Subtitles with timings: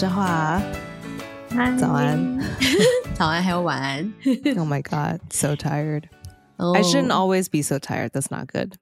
[0.00, 0.60] 悄话，
[1.78, 2.40] 早安，
[3.14, 4.12] 早安，还有晚安。
[4.56, 6.04] Oh my god, so tired.
[6.56, 8.10] I shouldn't always be so tired.
[8.10, 8.74] That's not good.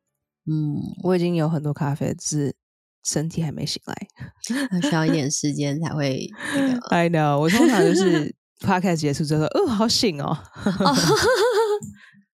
[0.46, 2.56] 嗯，我已经有很多咖啡，只是
[3.02, 4.08] 身体还没醒来，
[4.80, 6.86] 需要一点时间才会、那个。
[6.88, 7.38] I know.
[7.38, 10.38] 我通常就是 podcast 结束之后，哦，好醒哦。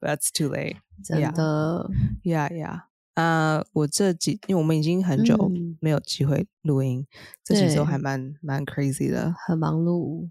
[0.00, 0.76] That's too late.
[1.04, 1.90] 真的，
[2.22, 2.82] Yeah, yeah.
[3.15, 7.05] 啊、uh,，我这几，因为我们已经很久没有机会录音，嗯、
[7.45, 10.29] 这几周还蛮蛮 crazy 的，很忙碌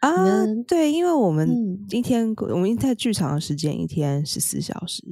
[0.00, 0.10] 啊。
[0.44, 1.48] Uh, 对，因为我们
[1.88, 5.02] 一天，嗯、我们在剧场的时间一天十四小时，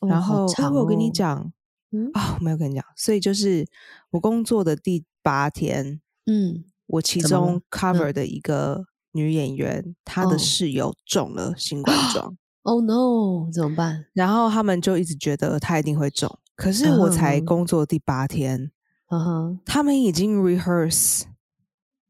[0.00, 1.52] 哦、然后哦我跟你讲，
[1.90, 3.66] 嗯啊，我没有跟你讲，所以就是
[4.12, 12.36] 我工作的第八天，嗯，我其中 cover 的一个女演员，嗯、她的室友中了新冠 状。
[12.64, 13.50] Oh no！
[13.52, 14.06] 怎么办？
[14.12, 18.70] 然后他们就一直觉得他一定会中，可是我才工作第八天，
[19.10, 21.22] 嗯哼，他们已经 rehearse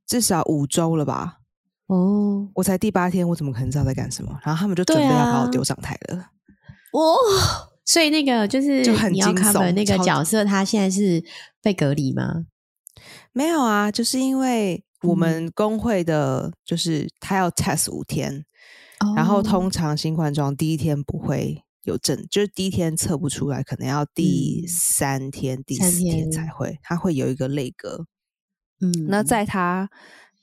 [0.06, 1.38] 至少五周了吧？
[1.86, 4.38] 哦，我才第八天，我怎么可能知道在干什么？
[4.42, 6.16] 然后他们就准备要把我丢上台了。
[6.92, 11.22] 哦、啊，所以那个就是就很你要 cover 那个角色，他现在是
[11.62, 12.46] 被隔离吗？
[13.32, 18.44] 没有啊，就是因为我们工会的，就是他要 test 五天。
[19.16, 28.06] 然后通常新冠状第一天不会有症，就是第一天测不出来，可能要第三天、嗯、第四天才会，它会有一个泪隔。
[28.80, 29.90] 嗯，那在他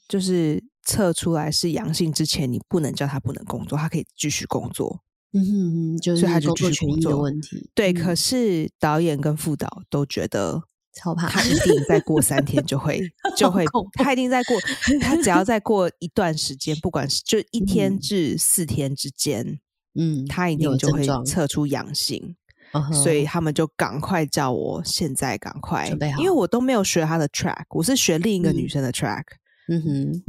[0.07, 5.01] 就是测出来是阳性之前，你不能叫他不能工作，他可以继续工作。
[5.33, 7.69] 嗯哼，就是他就继续工作的问题。
[7.73, 10.63] 对、嗯，可是导演跟副导都觉得。
[10.91, 12.99] 超怕他一定再过三天就会
[13.37, 13.63] 就会，
[13.93, 14.59] 他一定再过，
[14.99, 19.59] 他只要再过一段时间，不管是就一天至四天之间，
[19.95, 22.35] 嗯，他一定就会测出阳性，
[22.73, 29.23] 嗯，所以他们就赶快叫我现在赶快准备好，因为我都没有学他的 track，我是学另一个女生的 track，
[29.67, 30.23] 嗯哼，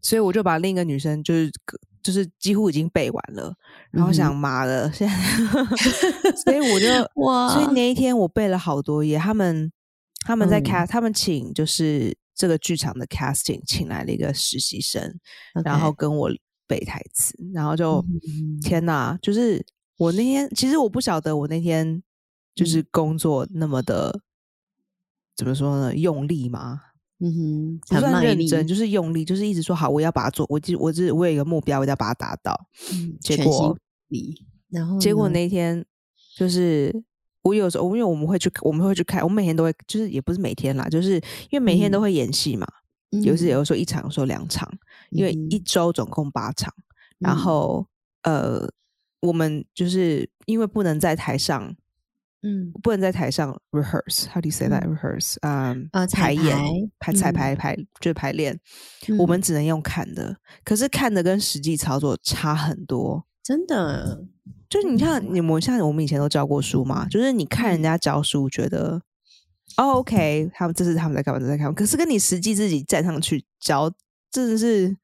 [0.00, 1.50] 所以我就把另一个女生就是
[2.02, 3.54] 就是几乎已经背完了，
[3.90, 5.14] 然后想妈的，现在，
[6.44, 6.86] 所以我就
[7.22, 9.72] 哇，所以那一天我背了好多页，他们。
[10.24, 15.00] 他们在 cast，、嗯、他们请就是这个剧场的 casting 请来了一个实习生.
[15.64, 16.28] 然后跟我
[16.66, 19.64] 背台词，然后就、嗯、天哪，就是
[19.98, 22.02] 我那天其实我不晓得我那天
[22.54, 24.20] 就是工作那么的、嗯、
[25.36, 26.80] 怎么说呢，用力吗？
[27.18, 32.68] 嗯哼，不算认真，就是用力，就是一直说好，我要把它做，我就我是我有一个目标，我要把它达到。
[32.92, 33.76] 嗯，结果
[34.68, 35.84] 然后结果那天
[36.36, 37.04] 就是。
[37.42, 41.12] 我有时候，因为我们会去，我们会去看，我每天都会，就是也不是每天啦，就是
[41.48, 42.66] 因为每天都会演戏嘛。
[42.66, 42.82] 嗯、
[43.22, 44.70] 有时有时候一场，有时候两场，
[45.10, 46.72] 因为一周总共八场。
[46.78, 46.82] 嗯、
[47.20, 47.86] 然后
[48.22, 48.68] 呃，
[49.20, 51.74] 我们就是因为不能在台上，
[52.42, 55.36] 嗯，不能在台上 rehearse，how do you say that rehearse？
[55.40, 56.58] 嗯，呃，排演、
[56.98, 58.58] 排彩排、排就是排练、
[59.08, 60.36] 嗯，我们只能用看的。
[60.64, 64.24] 可是看的跟实际操作差很多，真的。
[64.68, 69.02] 就是你像你们像我们以前都教过书嘛，就是你看人家教书，觉得、嗯、
[69.76, 71.72] 哦，OK，他们这是他们在干嘛，在干嘛。
[71.72, 73.92] 可是跟你实际自己站上去教，
[74.30, 74.96] 真的是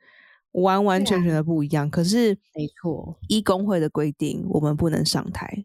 [0.53, 1.87] 完完全全的不一样。
[1.87, 5.65] 啊、可是没错，一工会的规定，我们不能上台，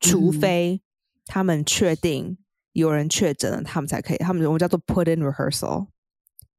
[0.00, 0.82] 除非
[1.26, 2.36] 他们确定
[2.72, 4.16] 有人确诊了，他们才可以。
[4.18, 5.86] 他们我们叫做 put in rehearsal。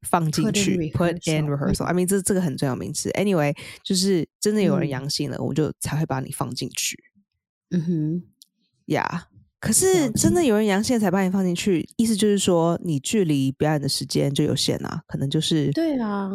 [0.02, 3.10] 放进去 put in rehearsal，I mean 这这个很重要名词。
[3.14, 6.96] Anyway，就是真的有人阳性了，嗯，我就才会把你放进去。
[7.72, 8.24] 嗯哼，
[8.86, 9.35] 呀，yeah，
[9.66, 16.30] 可是真的有人阳性才把你放进去，意思就是说你距离表演的时间就有限啊，可能就是对啊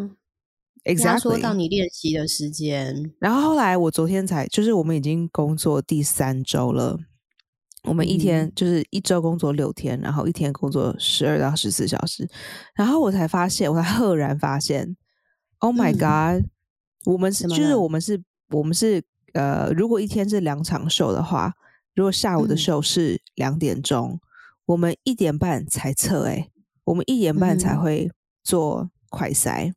[0.82, 3.12] ，exactly 说到你练习的时间。
[3.20, 6.98] 然后后来我昨天才，就是我们已经工作第三周了。
[7.84, 12.28] 我们一天就是一周工作六天，嗯，然后一天工作十二到十四小时，
[12.74, 14.96] 然后我才发现，我才赫然发现
[15.60, 16.50] ，Oh my God！、嗯、
[17.04, 18.20] 我们是就是我们是，
[18.50, 19.00] 我们是
[19.34, 21.54] 呃，如果一天是两场秀的话，
[22.00, 24.20] 如果下午的秀是两点钟，嗯，
[24.64, 26.48] 我们一点半才测，哎，
[26.84, 28.10] 我们一点半才会
[28.42, 29.74] 做快筛，嗯。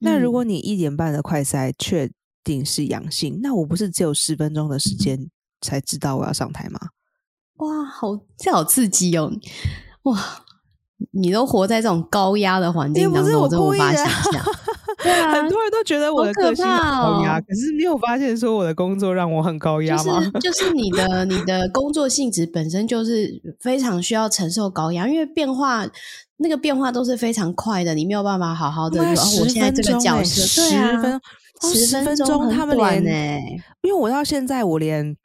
[0.00, 2.10] 那如果你一点半的快筛确
[2.42, 6.80] 定是阳性，那我不是只有十分钟的时间才知道我要上台吗？
[7.58, 9.30] 哇，好，这好刺激哦！
[10.02, 10.20] 哇，
[11.12, 14.44] 你都活在这种高压的环境当中，我真无法想象。
[15.02, 20.18] 对啊，很多人都觉得我的个性很高压，可是你有发现说我的工作让我很高压吗？
[20.18, 25.86] 就是，就是你的你的工作性质本身就是非常需要承受高压，因为变化
[26.38, 29.02] 那个变化都是非常快的，你没有办法好好的。
[29.02, 31.20] 然后我现在这个角色，十分
[31.60, 33.10] 钟，十分钟，他们连呢？
[33.82, 35.16] 因为我到现在我连。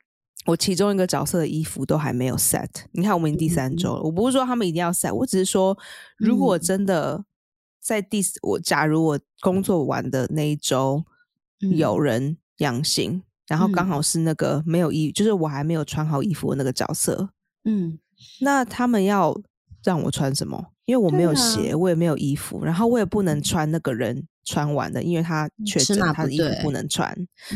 [0.48, 4.00] 我其中一个角色的衣服都还没有 set，你看我们已经第三周了。
[4.00, 4.06] 嗯。
[4.06, 5.78] 我不是说他们一定要 set，我只是说，
[6.18, 7.24] 如果真的
[7.82, 11.04] 在第我假如我工作完的那一周、
[11.62, 17.30] 嗯、有人阳性，然后刚好是那个没有衣，嗯、就是我还没有穿好衣服的那个角色，
[17.66, 17.98] 嗯，
[18.40, 19.36] 那他们要
[19.84, 20.68] 让我穿什么？
[20.86, 27.16] 因为我没有鞋，啊、我也没有衣服，然后我也不能穿那个人穿完的，因为他确诊，他的衣服不能穿。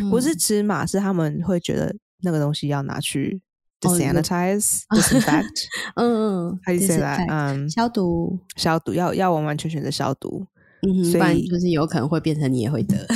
[0.09, 3.41] 不是尺码，是他们会觉得那个东西要拿去
[3.85, 10.45] desanitize、 oh, disinfect，嗯嗯，还是 say that，嗯，消毒，消毒要要完完全全的消毒，
[10.87, 13.07] 嗯，所以就是有可能会变成你也会得。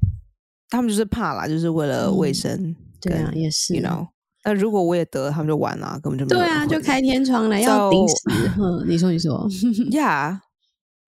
[0.70, 2.76] 他们就是怕啦，就是为了卫生、嗯。
[3.00, 4.06] 对啊，也是，you know。
[4.44, 6.44] 那如果我也得，他们就完了，根本就没有。
[6.44, 8.30] 对啊，就开天窗了，要顶死。
[8.58, 9.48] 嗯，你说，你说。
[9.90, 10.40] Yeah.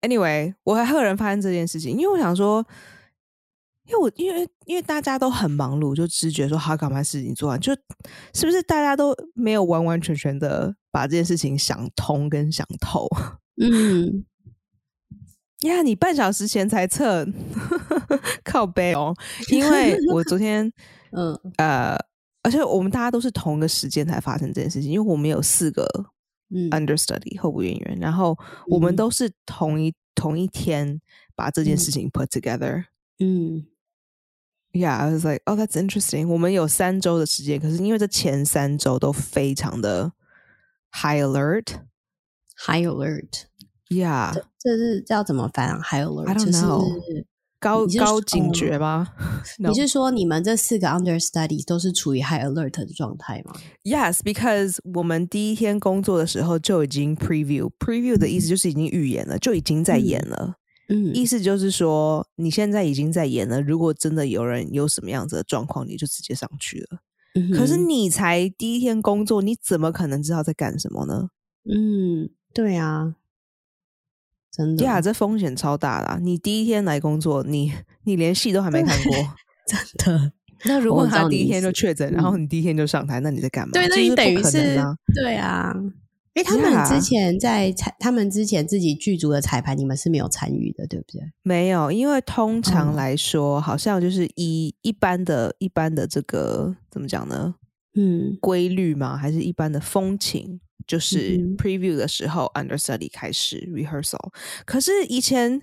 [0.01, 2.65] Anyway，我还赫然发现这件事情，因为我想说，
[3.91, 7.73] 因为我因为因为大家都很忙碌，就直觉说好，赶快事情做完，就
[8.33, 13.07] 是不是大家都没有完完全全的把这件事情想通跟想透。
[13.61, 14.25] 嗯。
[15.61, 17.27] 呀，你半小时前才测，
[18.43, 19.13] 靠背哦，
[19.51, 20.71] 因为我昨天，
[21.11, 21.97] 嗯呃。
[22.43, 25.85] 而且我们大家都是同一个时间才发生这件事情，因为我们有四个
[26.71, 28.35] understudy 候补演员，然后
[28.65, 30.99] 我们都是同一、嗯、同一天
[31.35, 32.85] 把这件事情 put together。
[33.19, 33.63] 嗯
[34.72, 36.28] ，Yeah，I was like, oh, that's interesting。
[36.28, 40.12] 我们有三周的时间，可是因为这前三周都非常的
[40.92, 45.80] high alert，high alert，Yeah，这这是叫怎么翻啊？
[45.82, 47.24] high alert，I don't know。
[47.58, 49.08] 高高警觉吗？
[49.58, 53.54] 你是说你们这四个 understudies 都是处于 high alert 的状态吗？
[53.82, 60.56] Yes，because 我们第一天工作的时候就已经 preview，preview 的意思就是已经预演了，就已经在演了。
[60.91, 63.61] 嗯，意思就是说你现在已经在演了。
[63.61, 66.99] 如果真的有人有什么样子的状况，你就直接上去了。
[67.35, 71.29] 嗯，可是你才第一天工作，你怎么可能知道在干什么呢？
[71.63, 73.15] 嗯，对啊。
[74.51, 76.19] 真的，呀，这风险超大啦！
[76.21, 77.71] 你第一天来工作，你
[78.03, 79.15] 你连戏都还没看过，
[79.65, 80.33] 真的。
[80.67, 83.71] 那如果他第一天就确诊，然后你第一天就上台，那你在干嘛？
[83.71, 84.77] 对，那你等于是
[85.15, 85.73] 对啊。
[86.33, 91.21] 哎，他们之前在彩，他们之前自己剧组的彩排，你们是没有参与的，对不对？
[91.43, 97.55] 没有，因为通常来说，好像就是以一般的、一般的这个怎么讲呢？
[97.95, 99.17] 嗯，规律吗？
[99.17, 100.61] 还是一般的风情？
[100.87, 104.31] 就是 preview 的时候、嗯、，understudy 开始 rehearsal。
[104.65, 105.61] 可是以前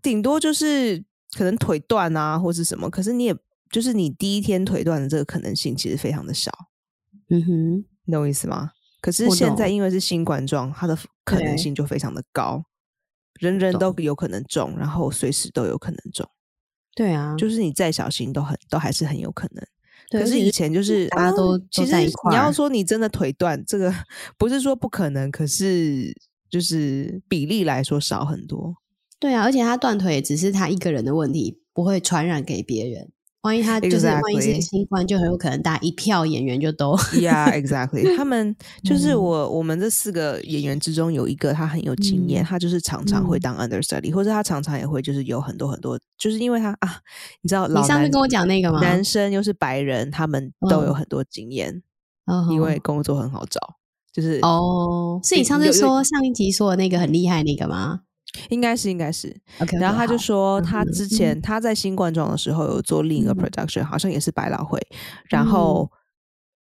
[0.00, 1.04] 顶多就是
[1.36, 2.88] 可能腿断啊，或是什么。
[2.88, 3.36] 可是你也
[3.70, 6.50] 就是你第一天腿断的这个可能性其实非常的小。
[7.28, 8.70] 嗯哼，你懂我意思吗？
[9.06, 12.60] 可是现在因为是新冠状，它的可能性就非常的高，
[13.38, 16.28] 人人都有可能中，然后随时都有可能中。
[16.92, 19.64] 对啊，就是你再小心都很都还是很有可能。
[20.10, 23.94] 可是以前就是大家都其实你要说你真的腿断，这个
[24.36, 26.12] 不是说不可能，可是
[26.50, 28.74] 就是比例来说少很多。
[29.20, 33.12] 对啊，而且他断腿只是他一个人的问题，不会传染给别人。
[33.46, 36.96] 万一他就是万一是新冠，就很有可能大家一票演员就都。
[37.12, 38.16] Yeah, exactly。
[38.16, 46.98] 他们 就是我我们这四个演员之中有一个他很有经验，他就是常常会当 understudy，或者他常常也会就是有很多很多，就是因为他啊，
[47.42, 48.80] 你知道，你上次跟我讲那个吗？
[48.80, 51.82] 男生又是白人，他们都有很多经验，
[52.50, 53.60] 因为工作很好找。
[54.12, 58.00] 就是哦，是你上次说上一集说的那个很厉害那个吗？
[58.50, 59.34] 应该是，应该是。
[59.58, 64.80] Okay, 然后他就说，他之前他在新冠状的时候有做另一个 production，、嗯、好像也是百老汇。
[65.28, 65.90] 然后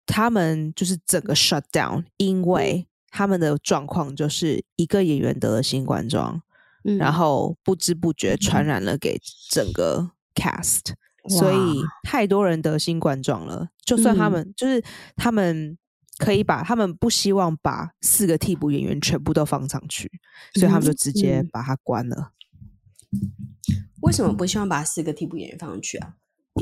[0.06, 6.42] 他们就是整个 shut down，因为他们的状况就是一个演员得了新冠状，
[6.84, 9.20] 嗯、然后不知不觉传染了给
[9.50, 10.92] 整个 cast，、
[11.24, 13.68] 嗯、所以太多人得新冠状了。
[13.84, 14.82] 就算他们、嗯、就是
[15.16, 15.76] 他们。
[16.18, 20.10] 可以把他们不希望把四个替补演员全部都放上去，
[20.54, 22.32] 所以他们就直接把它关了。
[24.02, 26.14] 为什么不希望把四个替补演员放上去啊？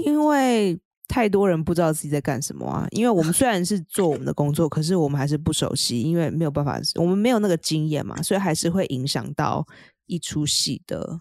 [0.04, 2.86] 因为太多人不知道自己在干什么啊。
[2.90, 9.66] 因为我们虽然是做我们的工作，可是我们还是不熟悉，因为没有办法，我们没有那个经验嘛，所以还是会影响到
[10.06, 11.18] 一出戏的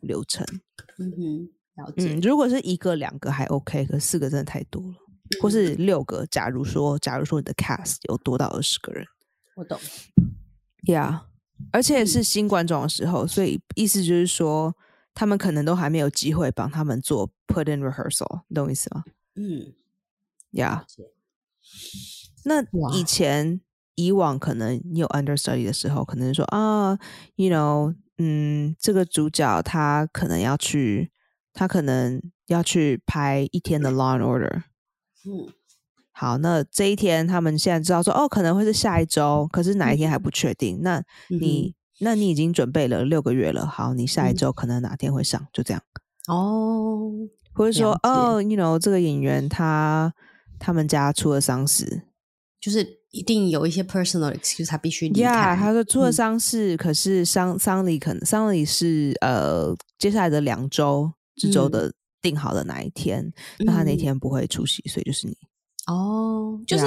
[0.00, 0.44] 流程。
[0.98, 1.48] 嗯哼，
[1.84, 2.14] 了解。
[2.14, 4.94] 嗯，如果是一个两个还 OK，可四个真的太多了。
[5.40, 9.04] 或是六个，假如说，假如说你的 cast 有多到二十个人，
[9.54, 9.78] 我懂
[10.84, 11.22] ，Yeah，
[11.72, 14.76] 而且是新观众的时候，所以意思就是说，
[15.14, 19.04] 他们可能都还没有机会帮他们做 put in rehearsal，你懂意思吗？
[19.34, 19.74] 嗯
[20.52, 20.84] ，Yeah，
[22.44, 23.60] 那以前
[23.94, 26.98] 以往可能你有 understudy 的时候，可能说啊
[27.34, 31.10] ，you know，嗯，这个主角他可能要去，
[31.52, 34.62] 他可能要去拍一天的 Law and Order。
[35.26, 35.52] 嗯，
[36.12, 40.78] 好，那这一天他们现在知道说，哦，可能会是下一周，可是哪一天还不确定。
[40.82, 45.82] 那你那你已经准备了六个月了，好，你下一周可能哪天会上，嗯、就这样。
[46.28, 47.10] 哦，
[47.52, 50.12] 或者说，哦，you know，这个演员他
[50.58, 52.02] 他们家出了丧事，
[52.60, 55.28] 就是一定有一些 personal excuse，他必须离开。
[55.28, 61.92] Yeah, 他说出了丧事，嗯、可是丧丧礼可能丧礼是呃接下来的两周这周的
[62.26, 63.20] 定好了哪一天，
[63.58, 65.36] 嗯、那他那天不会出席，所以就是你。
[65.86, 66.84] 哦，就是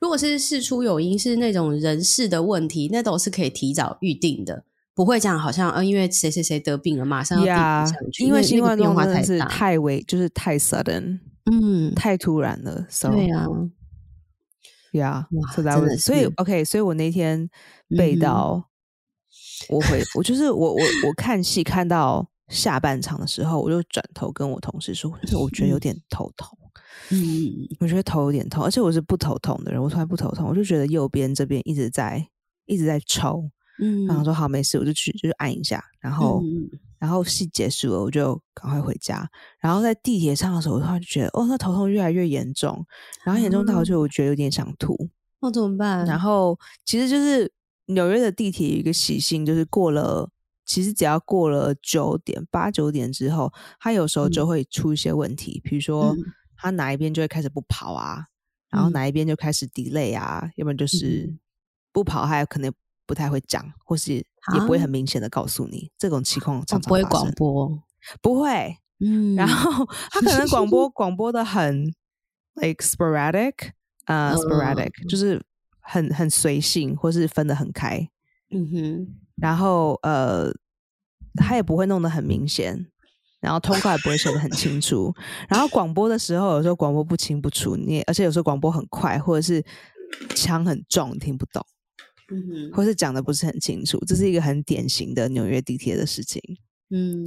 [0.00, 12.84] 如果是事出有因，是那种人事的问题，那都是可以提早预定的，不会这样，好像呃，因为谁谁谁得病了，马上要递上去，因为新冠变化太大，太危，就是太 sudden，嗯，太突然了。
[12.90, 13.46] So, 对啊
[14.92, 17.48] ，Yeah，哇，真的，所以 OK，所以我那天
[17.96, 18.68] 背到，
[19.68, 26.58] 我回，我就是我我我看戏看到下半场的时候，我就转头跟我同事说，就是我觉得有点头痛。
[27.10, 27.18] 嗯，
[27.78, 32.24] 我觉得头有点痛，而且我是不头痛的人，我从来不头痛，我就觉得右边这边一直在
[32.66, 33.48] 一直在抽，
[33.80, 39.28] 嗯，然后说好没事，我就去就是按一下，然后、嗯、然后戏结束了，我就赶快回家，
[39.60, 42.84] 然后在地铁上的时候，我突然就觉得哦，那头痛越来越严重，
[43.24, 45.08] 然后严重到就我觉得有点想吐，
[45.40, 46.04] 那、哦、怎么办？
[46.04, 47.50] 然后其实就是
[47.86, 50.28] 纽约的地铁有一个习性，就是过了，
[50.70, 56.14] 其实只要过了九点八九点之后，它有时候就会出一些问题，比、嗯、如说。
[56.14, 56.18] 嗯。
[56.62, 58.26] 他哪一边就会开始不跑啊，
[58.68, 61.34] 然后哪一边就开始 delay 啊，嗯、要不然就是。
[61.90, 62.70] 不跑，还有可能
[63.06, 67.08] 不太会讲，或是也不会很明显的告诉你、啊、这种情况常常发生。
[67.08, 67.82] 不会广播，
[68.20, 69.86] 不会，嗯，然后。
[70.10, 71.86] 他可能广播 广播的很
[72.56, 73.70] like sporadic，
[74.04, 75.42] 呃、uh,，sporadic、嗯、就是
[75.80, 78.06] 很很随性，或是分得很开，
[78.50, 80.52] 嗯哼，然后呃，
[81.34, 82.86] 他也不会弄得很明显。
[83.40, 85.10] 然后通告也不会写得很清楚，
[85.48, 89.64] 然后广播的时候有时候广播不清不楚，你也而且有时候广播很快，或者是
[90.34, 91.64] 腔很重，听不懂，
[92.30, 92.36] 嗯
[92.70, 96.38] 哼，或是讲的不是很清楚，这是一个很典型的纽约地铁的事情。
[96.90, 97.24] 嗯，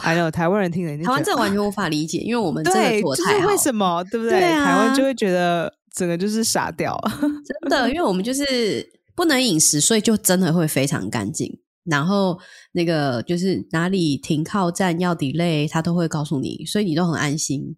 [0.00, 4.40] 还有台湾人听了，台湾这完全无法理解，因为我们这个对，做太好，就是为什么对不对？
[4.40, 11.60] 台湾就会觉得整个就是傻掉，真的，因为我们就是不能饮食，所以就真的会非常干净。
[11.84, 12.38] 然后
[12.72, 17.76] 那个就是哪里停靠站要 delay，他都会告诉你，所以你都很安心。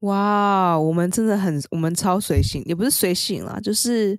[0.00, 4.18] 哇，我们真的很，我们超随性，也不是随性啦，就是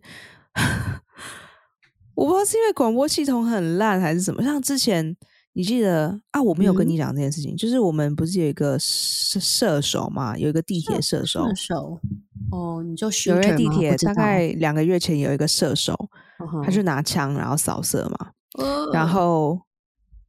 [2.16, 4.42] 我不知道是因为广播系统很烂还是什么。
[4.42, 5.18] 像之前
[5.52, 11.46] 你记得啊，我没有跟你讲这件事情，嗯、就是我们不是有一个射射手嘛，有一个地铁射手。
[11.50, 12.00] 射手
[12.54, 16.07] 哦，你就纽约地铁大概两个月前有一个射手，
[16.64, 18.30] 他就拿枪然后扫射嘛。
[18.92, 19.60] 然后，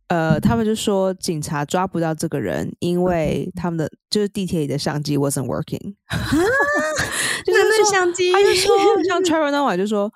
[0.09, 5.95] 呃，他们就说警察抓不到这个人，因为他们的就是地铁里的相机 wasn't working，
[7.45, 8.33] 就是那相机。
[8.33, 8.77] 他就说，
[9.09, 10.13] 像 Trevor Noah 就说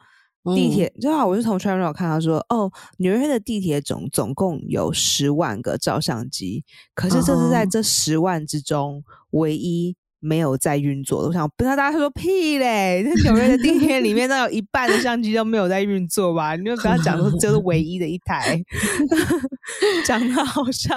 [0.55, 9.97] 地铁，嗯、就好，我是从 Trevor 看他说，哦，纽约的地铁总总共有十万个照相机，可是这是在这十万之中唯一。
[10.25, 13.02] 没有在运作，我想不知道大家说屁嘞！
[13.25, 16.55] 纽约的地铁里面，那有一半的相机都没有在运作吧？
[16.55, 18.62] 你就不要讲说这是唯一的一台，
[20.07, 20.97] 讲的好像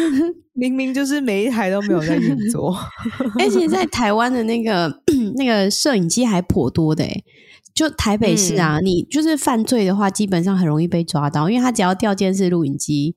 [0.54, 2.74] 明明就是每一台都没有在运作。
[3.38, 5.02] 而且在台湾的那个
[5.36, 7.06] 那个摄影机还颇多的，
[7.74, 13.14] 就台北市啊，嗯、你就是犯罪的话，基本上很容易被抓到，因为他只要调监视录影机。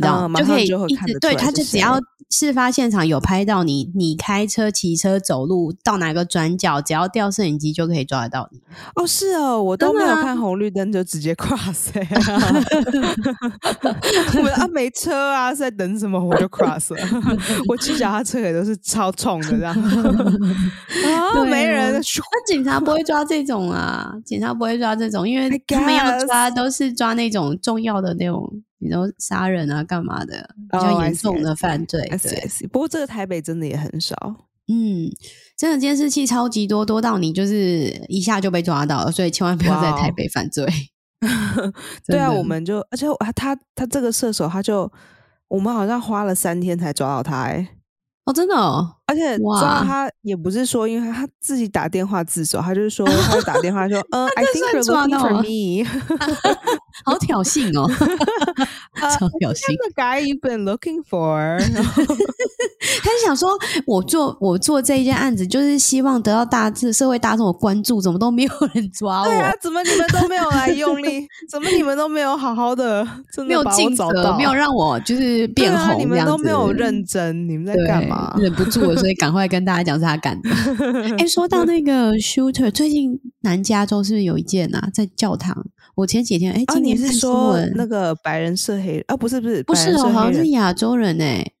[0.00, 8.60] 然后、嗯、就可以一直对，他就只要事发现场有拍到你，你开车、骑车、走路到哪个转角，只要掉摄影机就可以抓得到你。
[8.94, 12.08] 哦，是哦，我都没有看红绿灯就直接 cross、欸。
[14.42, 17.22] 我啊没车啊，是在等什么我就 cross 了。
[17.68, 19.74] 我骑脚踏车也都是超冲的这样。
[19.76, 22.00] 啊，没人，那
[22.46, 28.50] 警察不会抓这种啊，警察不会抓这种，因为他们要抓都是抓那种重要的那种。
[28.82, 30.54] 你都杀人啊，干嘛的？
[30.70, 32.00] 比较严重的犯罪。
[32.10, 34.16] Oh, 对，不过这个台北真的也很少。
[34.66, 35.08] 嗯，
[35.56, 40.66] 真的监视器超级多，多到你就是一下就被抓到了，所以千万不要在台北犯罪。
[42.06, 44.90] 对啊，我们就而且他他这个射手，他就
[45.48, 47.68] 我们好像花了三天才抓到他，欸，哎。
[48.24, 55.86] 哦，真的哦，而且抓他也不是说，因为他自己打电话自首，他就是说， 他就打电话说，嗯，I think you're looking for me，
[57.04, 57.86] 好挑衅哦，
[58.96, 59.76] 超挑衅。
[59.76, 61.58] The guy you've been looking for，
[63.02, 63.50] 他就想说，
[63.86, 69.26] 我做我做这一件案子，就是希望得到大致社会大众的关注，怎么都没有人抓我？
[69.26, 71.26] 对啊，怎么你们都没有来用力？
[71.50, 78.34] 怎么你们都没有好好的，真的尽责，没有让我就是变红，你们都没有认真，你们在干嘛？
[78.38, 80.48] 忍不住所以赶快跟大家讲是他干的。
[81.16, 84.88] 哎、欸，说到那个 shooter，最近南加州是不是有一件啊？
[84.94, 85.66] 在教堂，
[85.96, 89.16] 我前几天哎、欸，今年、啊、是说那个白人射黑啊？
[89.16, 91.52] 不是不是，不是哦，好像是亚洲人哎、欸，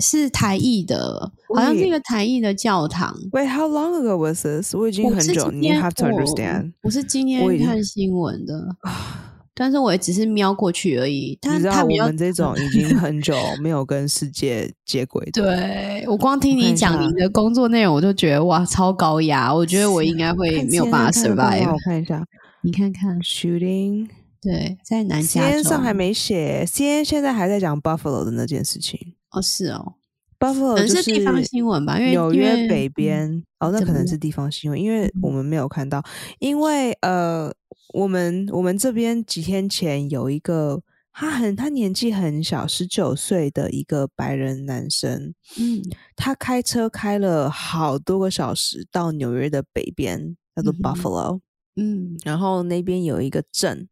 [0.00, 3.16] 是台裔的，好像是一个台裔的教堂。
[3.30, 4.76] Wait, how long ago was this？
[4.76, 8.76] 我已经很久，你 have to understand，我是今天看新闻的。
[9.54, 11.38] 但是我也只是瞄过去而已。
[11.42, 15.42] 他你知道他我们这种 已经很久没有跟世界接轨的。
[15.42, 19.54] 对，我光听你讲你的工作内容，我就觉得哇，超高压。
[19.54, 21.70] 我觉得我应该会没有办法 survive。
[21.70, 22.24] 我看一下，
[22.62, 24.08] 你看看 shooting，
[24.40, 25.62] 对，在南加州。
[25.62, 28.98] 上还没写，CNN 现在还在讲 Buffalo 的那件事情。
[29.30, 29.94] 哦，是哦
[30.42, 33.44] ，Buffalo 可能是地方新闻吧，因为纽约北边、嗯。
[33.60, 36.02] 哦，那可能是地方新闻，因为我们没有看到，
[36.38, 37.52] 因为呃。
[37.94, 40.80] 我们我们这边几天前有一个
[41.12, 45.82] 他很他年纪很小，十九岁的一个白人男生，嗯，
[46.16, 51.40] 他开车开了好多个小时到纽约的北边，叫做 Buffalo，
[51.76, 53.86] 嗯，然后那边有一个镇，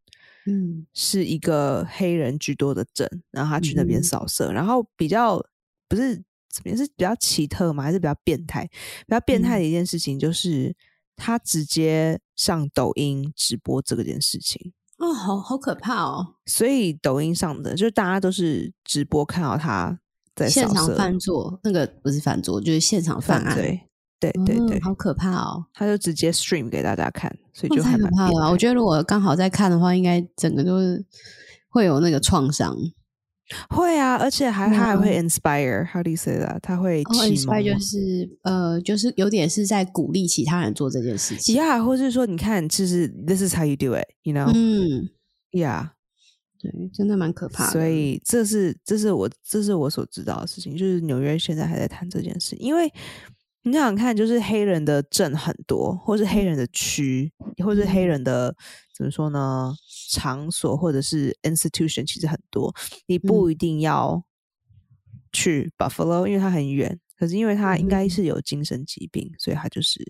[0.47, 5.45] 嗯，是一个黑人居多的镇，然后他去那边扫射，嗯，然后比较
[5.88, 7.83] 不是怎么样，是比较奇特嘛？
[7.83, 8.64] 还是比较变态？
[9.07, 10.69] 比较变态的一件事情就是。
[10.69, 10.75] 嗯
[11.23, 16.37] 他直接上抖音直播这件事情哦，好好可怕哦！
[16.47, 20.00] 所以抖音上的就是大家都是直播看到他
[20.35, 23.54] 在现场犯错，那个不是犯错，就是现场犯案。
[23.54, 23.83] 对
[24.19, 25.66] 对对对，嗯，好可怕哦！
[25.75, 28.50] 他就直接 stream 给大家看，所以就很可怕了。
[28.50, 31.04] 我觉得如果刚好在看的话，应该整个都是
[31.69, 32.75] 会有那个创伤。
[33.69, 36.59] 会啊，而且还他还会 inspire，how do you say that？
[36.61, 44.50] 他会启蒙，inspire 就是呃，就是有点是在鼓励其他人做这件事情，yeah，或是说你看，其实 this is how you do it，you know？
[44.54, 45.08] 嗯
[45.52, 45.91] ，yeah，
[46.60, 47.73] 对，真的蛮可怕的。
[47.73, 52.93] 所以这是这是我这是我所知道的事情，就是纽约现在还在谈这件事，因为
[53.65, 57.32] 你想想看，就是黑人的镇很多，或是黑人的区，
[57.65, 58.54] 或是黑人的。
[58.97, 59.75] 怎么说呢？
[60.10, 62.75] 场所或者是 institution 其实很多，
[63.06, 64.23] 你不一定要
[65.32, 66.99] 去 Buffalo，、嗯、因为它很远。
[67.16, 70.00] 可是因为他应该是有精神疾病，嗯、所以他就是，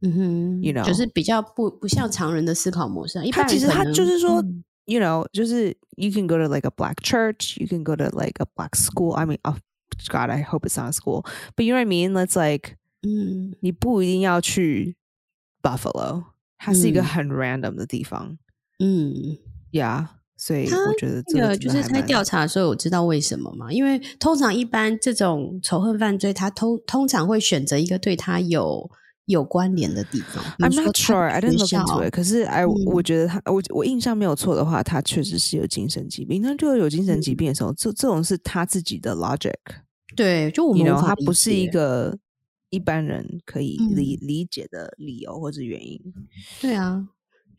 [0.00, 3.20] 嗯哼，you know，就是比较不不像常人的思考模式。
[3.30, 8.70] 他其实他就是说、嗯、，you know，就是 you can go to like a black church，you can go to like a black
[8.70, 9.12] school。
[9.12, 9.56] I mean，oh
[10.08, 14.96] God，I hope it's not a school，but you know what I mean？Let's like，嗯，你不一定要去
[15.60, 16.24] Buffalo。
[16.56, 18.38] 它是一个很 random 的地方，
[18.78, 19.36] 嗯，
[19.72, 23.72] 呀、yeah，所以我觉得这个就是在调查的时候，我知道为什么嘛？
[23.72, 28.90] 因为通常一般这种仇恨犯罪，他通通常会选择一个对他有
[29.26, 30.42] 有关联的地方。
[30.58, 32.12] I'm not sure, I didn't look into it。
[32.12, 36.40] 可是，I、嗯、我觉得他，我我印象没有错的话，他确实是有精神疾病。
[36.40, 39.54] 那就有精神疾病的时候，这、嗯、这种是他自己的 logic。
[40.14, 42.18] 对，就我们他不是一个。
[42.70, 45.98] 一般人可以理理解的理由或者原因，
[46.60, 47.02] 对啊，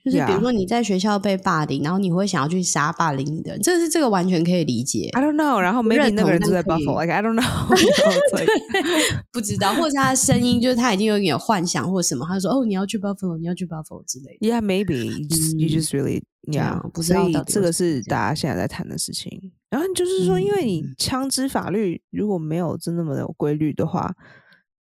[0.03, 5.09] 就是比如说你在学校被霸凌，然后你会想要去杀霸凌你的人，这是这个完全可以理解。
[5.13, 7.43] I don't know，然后 maybe 那个人就在 Buffalo，like I don't know，
[9.31, 14.47] 不知道，或者是他的声音就是他已经有点幻想或什么，他说哦你要去 Buffalo，你要去 Buffalo 之类的。
[14.47, 17.23] Yeah，maybe you just, you just really yeah，不知道。
[17.23, 19.51] 所以这个是大家现在在谈的事情。
[19.69, 24.15] 然后就是说，因为你枪支法律如果没有真那么有规律的话。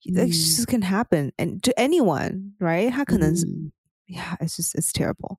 [0.05, 2.89] This can happen and to anyone, right？
[2.89, 3.35] 他可能
[4.07, 5.37] 是，Yeah，it's just it's terrible.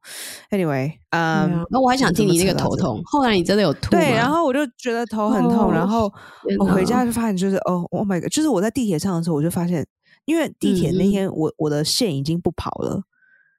[0.51, 3.91] Anyway，嗯，那我还想听你那个头痛，后来你真的有吐？
[3.91, 6.13] 对，然后我就觉得头很痛，然后
[6.59, 8.31] 我回家就发现，就是哦，Oh my God！
[8.31, 9.87] 就是我在地铁上的时候，我就发现，
[10.25, 13.03] 因为地铁那天我我的线已经不跑了，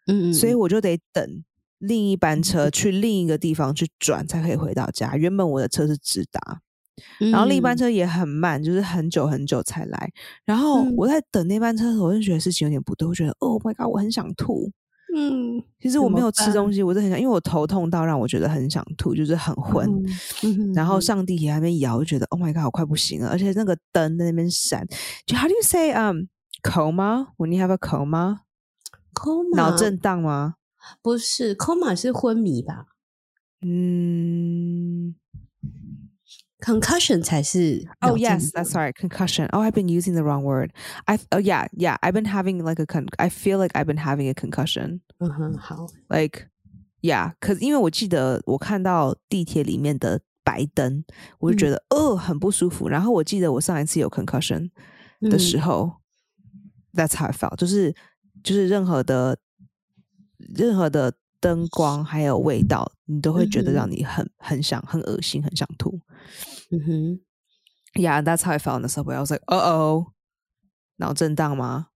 [0.07, 1.43] 嗯，所以我就得等
[1.79, 5.15] 另一班车去另一个地方去转，才可以回到家。
[5.15, 6.61] 原本我的车是直达。
[7.31, 10.11] 然后另一班车也很慢，就是很久很久才来。
[10.43, 13.07] 然后我在等那班车的时候，我就觉得事情有点不对。
[13.07, 14.69] 我觉得，Oh my God，我很想吐。
[15.15, 19.87] 嗯，其实我没有吃东西，我是很想，因为我头痛到让我觉得很想吐，就是很昏。
[20.43, 23.29] 嗯、然后上地铁还没摇，就觉得 Oh my God，我快不行了。
[23.29, 24.87] 而且那个灯在那边闪。
[25.25, 26.27] 就 How do you say um
[26.61, 30.55] coma？When you have a coma？coma 脑震荡吗？
[31.01, 32.85] 不是，coma 是昏迷吧？
[33.61, 35.15] 嗯。
[36.60, 37.86] Concussion 才是。
[38.00, 38.94] Oh yes, that's right.
[38.94, 39.48] Concussion.
[39.52, 40.70] Oh, I've been using the wrong word.
[41.04, 41.96] I oh yeah yeah.
[42.00, 43.06] I've been having like a con.
[43.18, 45.00] I feel like I've been having a concussion.
[45.18, 45.86] 嗯哼，好。
[46.08, 46.48] Like
[47.02, 51.04] yeah, 可是因为我记得我看到地铁里面的白灯，
[51.38, 52.88] 我就觉得哦、嗯呃、很不舒服。
[52.88, 54.70] 然后我记得我上一次有 concussion
[55.20, 55.92] 的时候、
[56.94, 57.56] 嗯、，That's how I felt.
[57.56, 57.94] 就是
[58.42, 59.36] 就是任何的
[60.38, 66.00] 任何的灯光还有味道，你都会觉得让你很、嗯、很想很恶心，很想吐。
[66.71, 67.19] 嗯哼
[67.93, 69.15] ，Yeah, that's how I felt in the subway.
[69.15, 70.07] I was like, uh oh,
[70.97, 71.87] 脑震荡吗？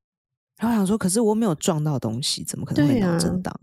[0.59, 3.53] 然后我想说，可是我没有撞到东西，怎么可能会脑震荡、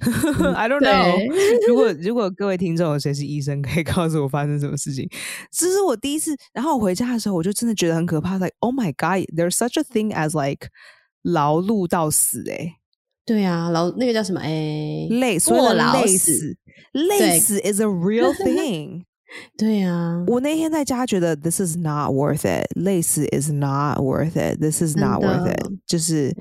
[0.00, 0.52] 啊？
[0.54, 1.16] I don't know
[1.66, 1.74] 如。
[1.74, 5.08] 果如果各位听众有谁是医生，可以告诉我发生什么事情。
[5.52, 8.34] 这是我第一次，然后我回家的时候，我就真的觉得很可怕。
[8.36, 10.68] Like oh my god，there's such a thing as like
[11.22, 12.76] 劳碌到死诶、欸。
[13.24, 14.40] 对啊，劳那个叫什么？
[14.40, 16.56] 诶，累，所以累死，
[16.92, 19.04] 累死 is a real thing。
[19.57, 26.33] 对啊，我那天在家觉得 this is not worth it，累死 is not worth it，this is not worth it，就是，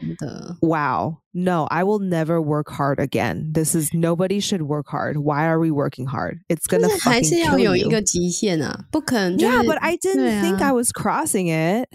[0.61, 6.07] wow no，I will never work hard again。This is nobody should work hard。Why are we working
[6.07, 6.41] hard?
[6.49, 7.11] It's gonna fucking kill you。
[7.11, 9.39] 还是要有一个极限啊，不可能。
[9.39, 11.89] Yeah，but I didn't think I was crossing it。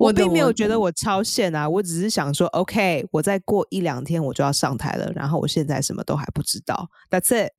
[0.00, 6.88] 我并没有觉得我超限啊，我只是想说，OK，我再过一两天我就要上台了，然后我现在什么都还不知道。
[7.10, 7.52] That's it。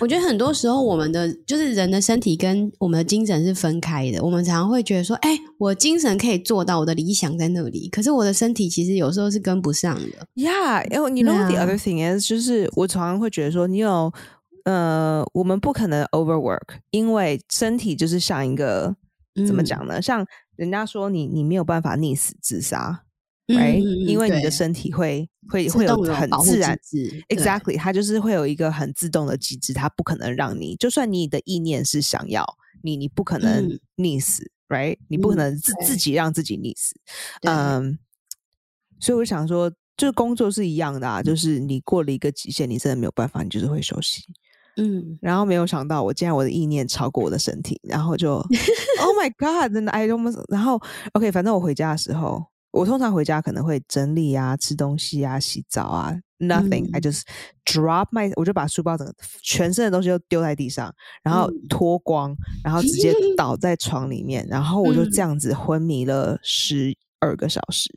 [0.00, 10.26] 我觉得很多时候我们的就是人的身体跟我们的精神是分开的，我们常常会觉得说，哎，我精神可以做到，我的理想在那里，可是我的身体其实有时候是跟不上的。
[10.34, 14.12] Yeah，因为 you know the other thing is，就是我常常会觉得说，你有
[14.64, 18.96] 呃，我们不可能 overwork，因为身体就是像一个。
[19.46, 20.00] 怎么讲呢？
[20.00, 23.02] 像人家说你，你没有办法溺死自杀
[23.48, 23.82] ，right？
[23.82, 26.78] 嗯，因为你的身体会会会有很自然
[27.28, 32.44] ，exactly，它就是会有一个很自动的机制，它不可能让你，就算你的意念是想要
[32.82, 34.98] 你，你不可能溺死，嗯，right？
[35.08, 36.94] 你不可能自自己让自己溺死，
[37.42, 37.98] 嗯。
[38.98, 44.22] 所以我想说，就是工作是一样的啊，就是你过了一个极限，你真的没有办法，你就是会休息。
[44.78, 48.36] 嗯，然后没有想到，我竟然我的意念超过我的身体，然后就，
[49.00, 49.70] Oh my God！
[49.70, 50.80] 真的，I almost，然后
[51.12, 52.42] ，OK，反正我回家的时候，
[52.76, 57.22] 我通常回家可能会整理啊、吃东西啊、洗澡啊，Nothing，I、嗯、just
[57.64, 67.90] drop my，我就把书包整个全身的东西都丢在地上，然后脱光，然后直接 倒在床里面，然后我就这样子昏迷了十二个小时，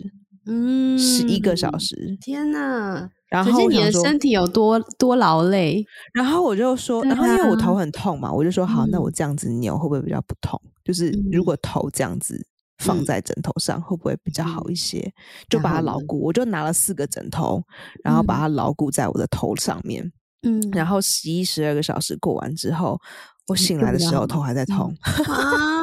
[0.45, 3.09] 嗯，十一个小时，天哪！
[3.29, 10.59] 然后你的身体有多多劳累，然后我就说，然后因为我头很痛嘛，我就说好，那我这样子扭会不会比较不痛？
[10.83, 12.43] 就是如果头这样子
[12.79, 15.13] 放在枕头上，会不会比较好一些？
[15.49, 17.61] 就把它牢固，我就拿了四个枕头，
[18.03, 20.11] 然后把它牢固在我的头上面。
[20.41, 22.99] 嗯，然后十一十二个小时过完之后，
[23.47, 24.95] 我醒来的时候头还在痛。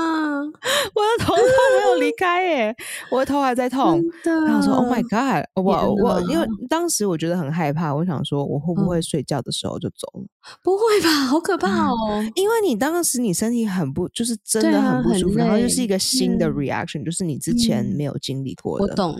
[0.95, 2.75] 我的头痛没有离开耶，
[3.11, 4.03] 我的头还在痛。
[4.25, 10.27] 然后说：“Oh my god！” 我我因为当时我觉得很害怕，我想说我会不会睡觉的时候就走了？
[10.63, 12.23] 不会吧，好可怕哦！
[12.35, 18.85] 因为你当时你身体很不，就是真的很不舒服，然后就是一个新的 reaction，就是你之前没有经历过的。
[18.85, 19.17] 我懂。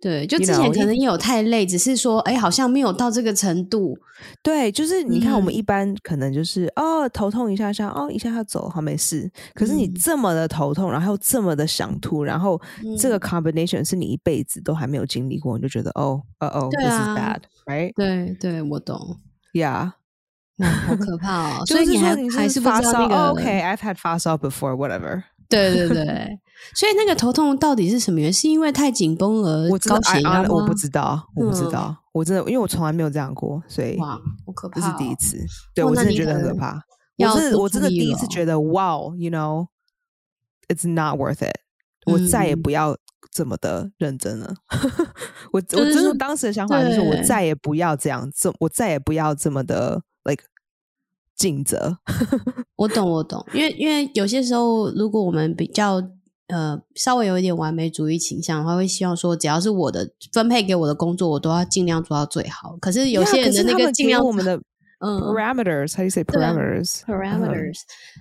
[0.00, 3.98] 对，就之前可能也有太累只是说，哎，好像没有到这个程度。
[4.44, 9.28] 对，就是你看，我们一般可能就是、嗯、哦，头痛一下下，哦，一下下走，好没事。
[9.54, 12.60] 可是你这么的头痛，然后又这么的想吐，然后
[12.96, 17.92] 这个 combination 是你一辈子都还没有经历过，你就觉得哦，哦哦，this is bad，right？
[17.96, 19.16] 对对，我懂
[19.52, 19.90] ，yeah，
[20.86, 21.66] 好可怕哦。
[21.66, 25.24] 所以你还你还是发烧、？OK，I've、okay, had 发烧 before，whatever。
[25.48, 26.38] 对对对。
[26.74, 28.32] 所以那个头痛到底是什么原因？
[28.32, 30.48] 是因为太紧绷而高血压吗？
[30.50, 34.10] 我不知道，我不知道，嗯、我真的，因为我从来没有这样过，所以哇，
[34.46, 34.82] 好可怕、哦！
[34.82, 35.38] 这是第一次，
[35.74, 36.80] 对我真的觉得很可怕。
[37.16, 41.56] 我真的，我真的第一次觉得，哇，you know，it's not worth it、
[42.06, 42.12] 嗯。
[42.14, 42.96] 我再也不要
[43.32, 44.54] 这么的认真了。
[45.52, 50.44] 我、就是、我真的当时的想法就是，我再也不要这样，这我再也不要这么的 like
[51.34, 51.98] 尽责。
[52.76, 56.02] 我懂，我懂，因为因为有些时候，如果我们比较。
[56.48, 62.76] 呃，稍微有一点完美主义倾向的话，会希望说，只要是我的分配给我的工作，我都要尽量做到最好。
[62.80, 64.56] 可是有些人的那个尽量，我们的
[65.00, 67.80] 嗯 parameters，how do you say parameters？parameters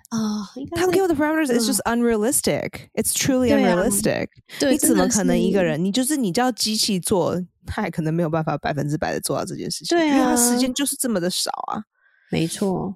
[0.09, 4.27] 啊，他们给我的 parameters is just unrealistic，it's truly unrealistic。
[4.59, 11.81] 对，你怎么可能一个人，你就是你叫机器做，他也可能没有办法百分之百的做到这件事情，对啊，因为他时间就是这么的少啊。
[12.29, 12.93] 没错。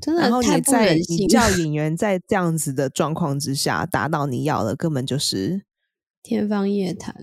[0.00, 5.62] 真的，然后你在你叫演员在这样子的状况之下达到你要的，根本就是
[6.22, 7.14] 天方夜谭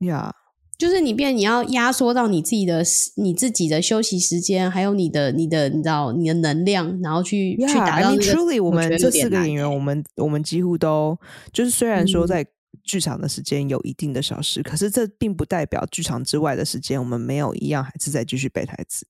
[0.00, 0.40] 呀！Yeah.
[0.78, 2.82] 就是你变，你要压缩到你自己的
[3.16, 8.22] 你自己的休息时间，还有你的你的你知道你的能量，然后去、yeah, 去达到、那个。
[8.22, 11.18] Truly，我们这四个演员，我们我们几乎都
[11.52, 12.46] 就是虽然说在
[12.82, 19.06] 剧场的时间有一定的小时、嗯，可是这并不代表剧场之外的时间我们没有一样还是在继续背台词。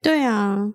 [0.00, 0.72] 对啊。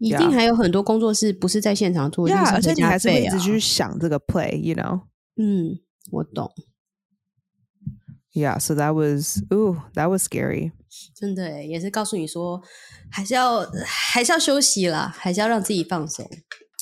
[0.00, 2.28] 一定还有很多工作是不是在现场做？
[2.28, 5.02] 呀、yeah, 啊，而且你还是会一直去想这个 play，you know？
[5.36, 5.78] 嗯，
[6.10, 6.50] 我懂。
[8.32, 10.72] Yeah，so that was，ooh, that was scary。
[11.14, 12.62] 真的，也是告诉你说，
[13.10, 16.28] 还是要还是要休息啦，还是要让自己放松。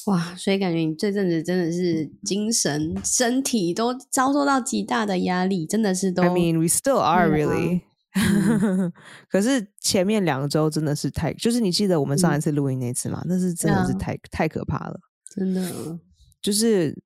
[0.07, 6.23] 哇，所以感觉你这阵子真的是精神、身体都遭受到极大的压力，真的是都。
[6.23, 7.83] I mean, we still are really.
[9.31, 13.23] 可是前面两周真的是太，就是你记得我们上一次录音那次吗？
[13.27, 14.99] 那是真的是太太可怕了，
[15.35, 15.99] 真的，
[16.41, 16.97] 就是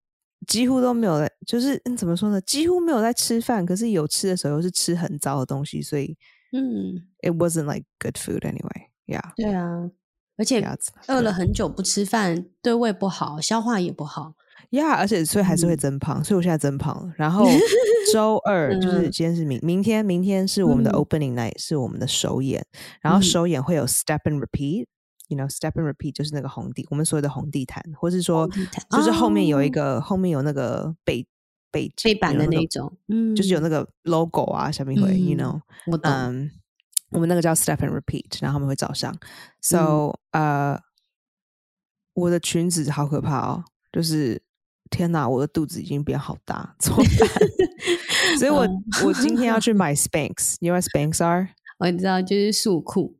[0.46, 2.40] 几乎都没有在，就是怎么说呢？
[2.42, 6.16] 几乎没有在吃饭，可是有吃的时候又是吃很糟的东西，所以
[6.52, 8.88] 嗯，it wasn't like good food anyway.
[9.06, 9.90] Yeah，对啊，
[10.36, 10.64] 而且
[11.08, 14.34] 饿了很久不吃饭，对胃不好，消化也不好。
[14.72, 17.12] 呀，yeah, 而且所以还是会增胖，嗯、所以我现在增胖了。
[17.16, 17.46] 然后
[18.12, 22.64] 周二就是今天是明明天，明天是我们的 opening night，、嗯、是我们的首演。
[23.00, 28.48] 然后首演会有 step and repeat，you know，step and repeat 就是那个红地，我们所有的红地毯，或是说
[28.90, 31.26] 就是后面有一个、哦、后面有那个背
[31.70, 36.10] 背背板的那种，嗯，就是有那个 logo 啊，小明会、嗯、you know，我懂。
[36.10, 36.48] Um,
[37.10, 39.14] 我们那个叫 step and repeat，然后他们会早上。
[39.60, 40.80] So，呃、嗯，uh,
[42.14, 44.40] 我的裙子好可怕哦，就是。
[44.92, 47.28] 天哪，我的肚子已经变好大，怎么办？
[48.38, 48.68] 所以我
[49.04, 51.48] 我今天要去买 Spanx，你知道 Spanx are？
[51.78, 53.16] 我知道，就是束裤。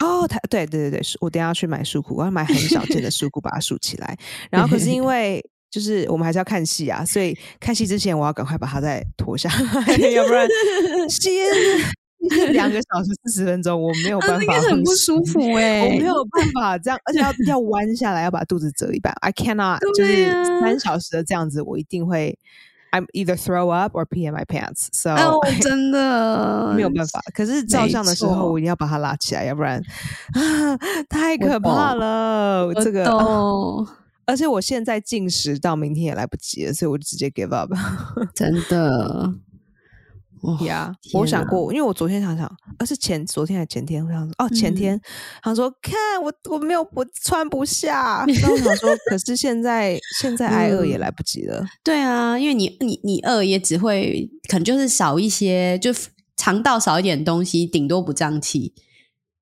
[0.00, 4.18] 哦，对对对对，我等下要去买束裤，我要买很小件的束裤，把它束起来。
[4.50, 9.48] 然后可是因为就是我们还是要看戏啊，所以看戏之前我要赶快把它再脱下
[9.86, 10.46] 来， 要不然
[11.08, 11.32] 先。
[12.52, 20.30] 两个小时四十分钟，我没有办法，很不舒服哎，我没有办法这样， 而且要要弯下来，要把肚子折一半，I cannot，就是
[20.60, 22.38] 三小时的这样子，我一定会
[22.92, 25.16] ，I'm either throw up or pee in my pants，so
[25.60, 26.72] 真的。
[26.76, 27.20] 没有办法。
[27.34, 29.82] 可是照相的时候，我一定要把它拉起来，要不然
[30.34, 30.76] 啊，
[31.08, 33.04] 太可怕了，这个，
[34.26, 37.72] 而且我现在进食到明天也来不及了，所以我就直接 give up，
[38.34, 39.34] 真的。
[40.64, 45.00] 呀，yeah, 我想过，因为我昨天想想，而是前昨天还前天，我想说，哦，前天，
[45.42, 51.66] 他、嗯、说，看我我没有我穿不下， 然后我想说，可是现在现在挨饿也来不及了、嗯。
[51.84, 55.90] 对啊，因为你你你饿也只会可能就是少一些，就
[56.36, 58.74] 肠道少一点东西，顶多不胀气，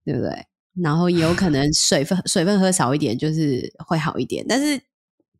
[0.04, 0.46] 对不对？
[0.82, 4.44] 然后也有可能水分水分喝少一点，就是会好一点。
[4.48, 4.80] 但是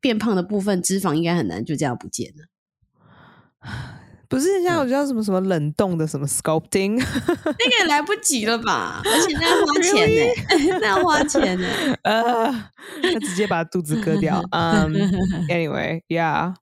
[0.01, 2.47] 变胖的部分，脂肪应该很难就这样不见了。
[4.31, 9.03] 不是像我叫什么什么冷冻的什么 sculpting，那个也来不及了吧？
[9.05, 10.21] 而且那要花钱呢?
[10.81, 11.99] 那要花钱呢、欸。
[12.05, 12.53] 呃，
[13.03, 14.41] 他直接把肚子割掉。
[14.53, 16.55] 嗯、um,，Anyway，Yeah，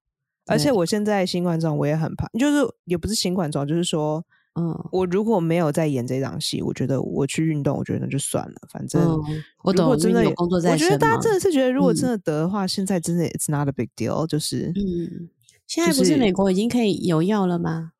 [0.46, 4.24] 而且我现在新冠状我也很怕，就是也不是新冠状，就是说，
[4.58, 9.14] 嗯，我如果没有在演这场戏，我觉得我去运动，我觉得那就算了，反正
[9.62, 15.28] 我如果真的有工作在，我觉得大家真的是觉得，如果真的得的话，嗯、现在真的 It's not a big deal，就是嗯。
[15.68, 17.92] 现在不是美国已经可以有药了吗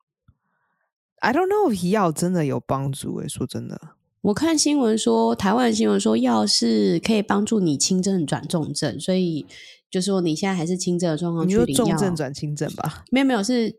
[1.19, 3.79] ？I don't know 药真的有帮助诶、欸，说真的，
[4.21, 9.45] 我看新闻说，台湾新闻说药是可以帮助你轻症转重症，所以
[9.91, 13.05] 就说你现在还是轻症的状况，你说重症转轻症吧？
[13.11, 13.75] 没有没有，是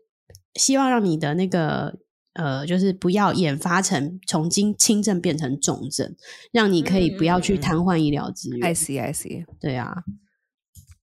[0.55, 1.97] 希望让你的那个
[2.31, 6.15] 呃，就是不要演发成从轻轻症变成重症，
[6.53, 8.65] 让你可以不要去瘫痪医疗资源。
[8.65, 10.03] I see, I see，对啊，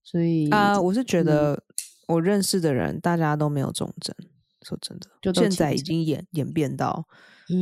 [0.03, 1.61] 所以啊，uh, 我是觉得。
[2.09, 4.15] 嗯我认识的人，大家都没有重症。
[4.61, 7.05] 说真的，就现在已经演演变到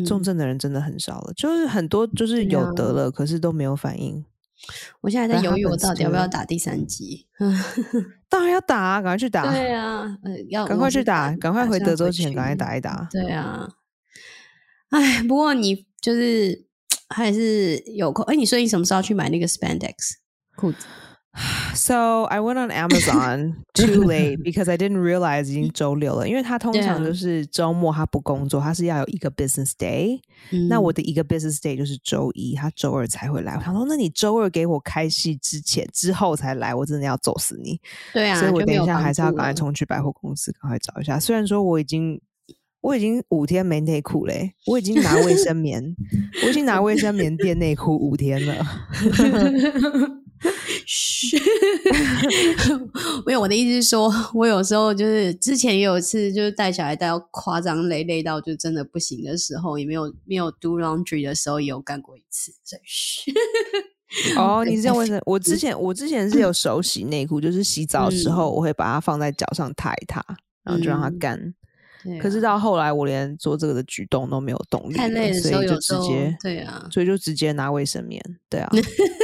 [0.05, 1.31] 重症的人真的很少了。
[1.31, 4.25] 嗯、就是很多就是有得了，啊、可是都没有反应。
[5.01, 7.27] 我现在在犹豫，我到底要不要打第三剂？
[8.27, 9.53] 当然要打啊，赶快去打！
[9.53, 13.07] 对啊，呃、要赶快去打，赶快回德州前赶快打一打。
[13.11, 13.69] 对啊，
[14.89, 16.65] 哎，不过你就是
[17.13, 18.25] 还是有空。
[18.25, 19.93] 哎，你说你什么时候去买那个 spandex
[20.55, 20.79] 裤子
[21.73, 30.19] ？So I went on Amazon too late because I didn't realize 已经周六了，因为他通常就是周末他不工作，他是要有一个 business day。
[30.51, 33.55] 嗯、那我的一个 business day 就是周一，他周二才会来。
[33.55, 37.79] 我想说，那你周二给我开戏之前之后才来，我真的要揍死你。
[38.13, 41.19] 对啊，所以我等一下还是要赶快冲去百货公司赶快找一下。
[41.19, 42.19] 虽然说我已经
[42.81, 45.95] 我已经五天没内裤嘞，我已经拿卫生棉，
[46.43, 48.65] 我已经拿卫生棉垫内裤五天了。
[50.85, 51.37] 嘘，
[53.25, 62.51] 没有，我的意思是说， 我有时候就是之前也有一次，就是带小孩带到夸张累累到就真的不行的时候，也没有没有 do laundry 的时候，也有干过一次。
[62.63, 65.21] 所以，哦， 你是这样问的？
[65.25, 70.23] 我之前我之前是有手洗内裤，就是洗澡的时候，我会把它放在脚上踏一踏，
[70.63, 71.53] 然后就让它干。
[72.21, 78.71] 可是到后来，我连做这个的举动都没有动力，太累的时候所以就直接对啊，所以就直接拿卫生棉，对啊，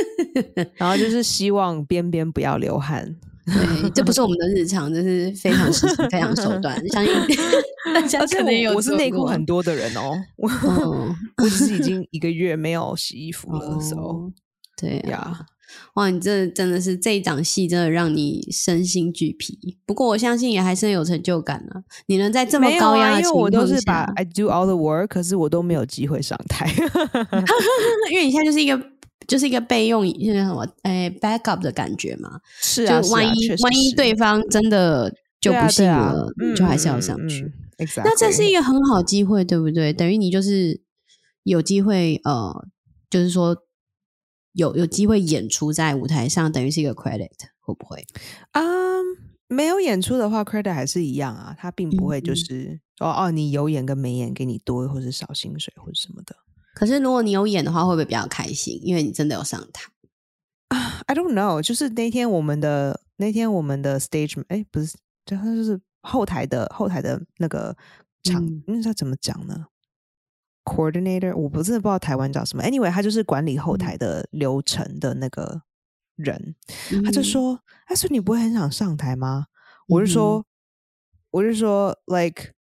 [0.75, 3.15] 然后就是希望边边不要流汗。
[3.45, 5.69] 对，这不是我们的日常，这是非常
[6.09, 6.81] 非常手段。
[6.87, 7.13] 相信
[7.93, 14.31] 大家可能有，我是内裤很多的人哦，我只是已经一个月没有洗衣服了，时候，
[14.77, 15.45] 对呀。
[15.95, 19.77] 哇，你这真的是这一场戏，真的让你身心俱疲。
[19.85, 21.83] 不过我相信也还是很有成就感啊！
[22.07, 26.65] 你能在这么高压的情况下，因为我都是把 I do all the work，可是我都没有机会上台，
[28.11, 28.81] 因为你现在就是一个
[29.27, 32.39] 就是一个备用，就是什么哎 backup 的感觉嘛。
[32.61, 37.43] 是啊，就万一万一对方真的就不信了，啊啊嗯、就还是要上去。
[37.43, 38.01] 嗯嗯 exactly.
[38.05, 39.93] 那这是一个很好机会，对不对？
[39.93, 40.81] 等于你就是
[41.43, 42.65] 有机会，呃，
[43.09, 43.57] 就是说。
[44.53, 48.05] 有有机会演出在舞台上，等于是一个 credit，会不会？
[48.51, 49.05] 啊，um,
[49.47, 56.35] 没有演出的话，credit 还是一样啊，他并不会就是、嗯、哦哦，你有演跟没演，给你多或是少薪水或者什么的。
[56.75, 58.79] 可是如果你有演的话，会不会比较开心？
[58.83, 59.83] 因为你真的有上台
[60.69, 67.75] 啊、uh,？I don't know，就是那天我们的那天我们的 stage，哎，不是，就他就是后台的后台的那个
[68.23, 69.67] 场，那他、嗯、怎么讲呢
[70.63, 72.63] ？Coordinator，我不真的不知道台湾叫什么。
[72.63, 75.61] Anyway，他就是管理后台的流程的那个
[76.15, 76.55] 人，
[76.91, 79.47] 嗯、他就说：“他说你不会很想上台吗？”
[79.87, 80.45] 我是说：“嗯、
[81.31, 82.53] 我是说，like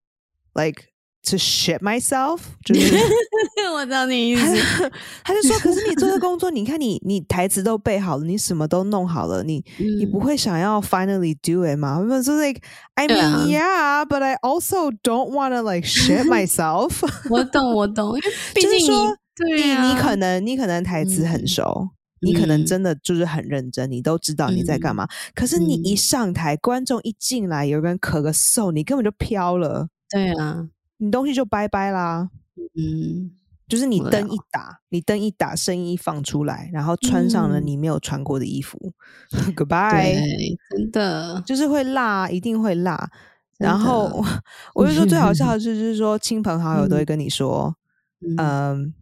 [0.55, 0.85] like
[1.25, 2.97] to shit myself。”就是
[3.75, 4.45] 我知道你意思。
[5.25, 12.61] 他就说：“可是你做的工作，你看你你台词都背好了，你什么都弄好了，你、嗯、你不会想要 finally do it 吗？”我说：“like
[12.95, 17.03] I mean yeah, but I also don't want to like shit myself。
[17.31, 18.21] ”我懂，我懂，因为
[18.55, 25.05] 毕竟就是说对、啊、你你可能你可能台词很熟，嗯、你可能真的就是很认真，你都知道你在干嘛。
[25.05, 29.89] 嗯、可是你一上台，嗯、观众一进来，有人咳个嗽，你根本就飘了。
[30.11, 30.69] 对啊，
[31.03, 32.31] 你东西就拜拜啦。
[32.77, 33.33] 嗯。
[33.69, 38.79] 就是你灯一打，你灯一打，声音一放出来，然后穿上了你没有穿过的衣服，
[39.33, 43.11] 嗯、，Goodbye，真的就是会辣，一定会辣。
[43.57, 44.23] 然后
[44.75, 47.75] 我就说最好笑的 是，就是说亲朋好友都会跟你说，
[48.21, 48.95] 嗯，嗯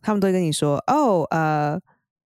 [0.00, 1.74] 他们都会跟你说，哦，呃，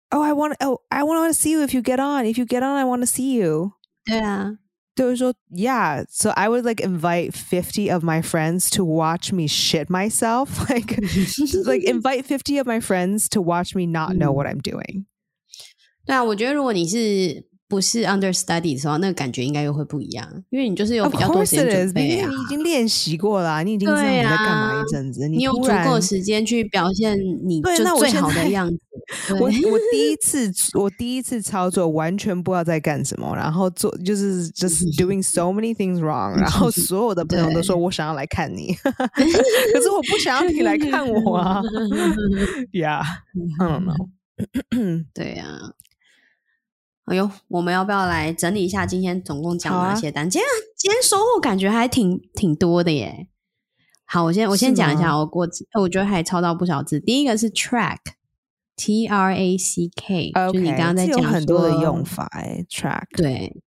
[0.09, 0.53] 哦，I want.
[0.59, 3.05] Oh, I want to see you if you get on，if you get on，I want to
[3.05, 3.71] see you。
[4.03, 4.57] 对啊。
[4.94, 10.96] 就是说，Yeah, so I would like invite fifty of my friends to watch me shit myself, like
[11.64, 15.06] like invite fifty of my friends to watch me not know what I'm doing。
[16.06, 17.44] 对啊，我觉得如果你是。
[17.71, 28.77] 不是 understudy 的时候，那个感觉应该又会不一样，因为你就是有比较多时间准备啊，你已经练习过了、啊，你已经知道你在干嘛一阵子，啊、你，你有足够时间去表现你就最好的样子。
[29.39, 41.61] 我我第一次我第一次操作完全不知道在干什么，然后做就是 just doing so many things wrong，然后 所有的朋友都说我想要来看你， 可是我不想要你来看我啊。
[42.73, 44.09] Yeah，I don't know。
[45.13, 45.71] 对呀、啊。
[47.11, 50.25] 哎呦，我们要不要来整理一下今天总共讲哪些单？
[50.25, 50.47] 啊、今天
[50.77, 53.27] 今天收获感觉还挺挺多的耶。
[54.05, 55.49] 好，我先我先讲一下，我我
[55.81, 57.01] 我觉得还抄到不少字。
[57.01, 63.61] 第一个是 track，T R A C K，Okay, 就你刚刚在讲很多的用法哎，track 对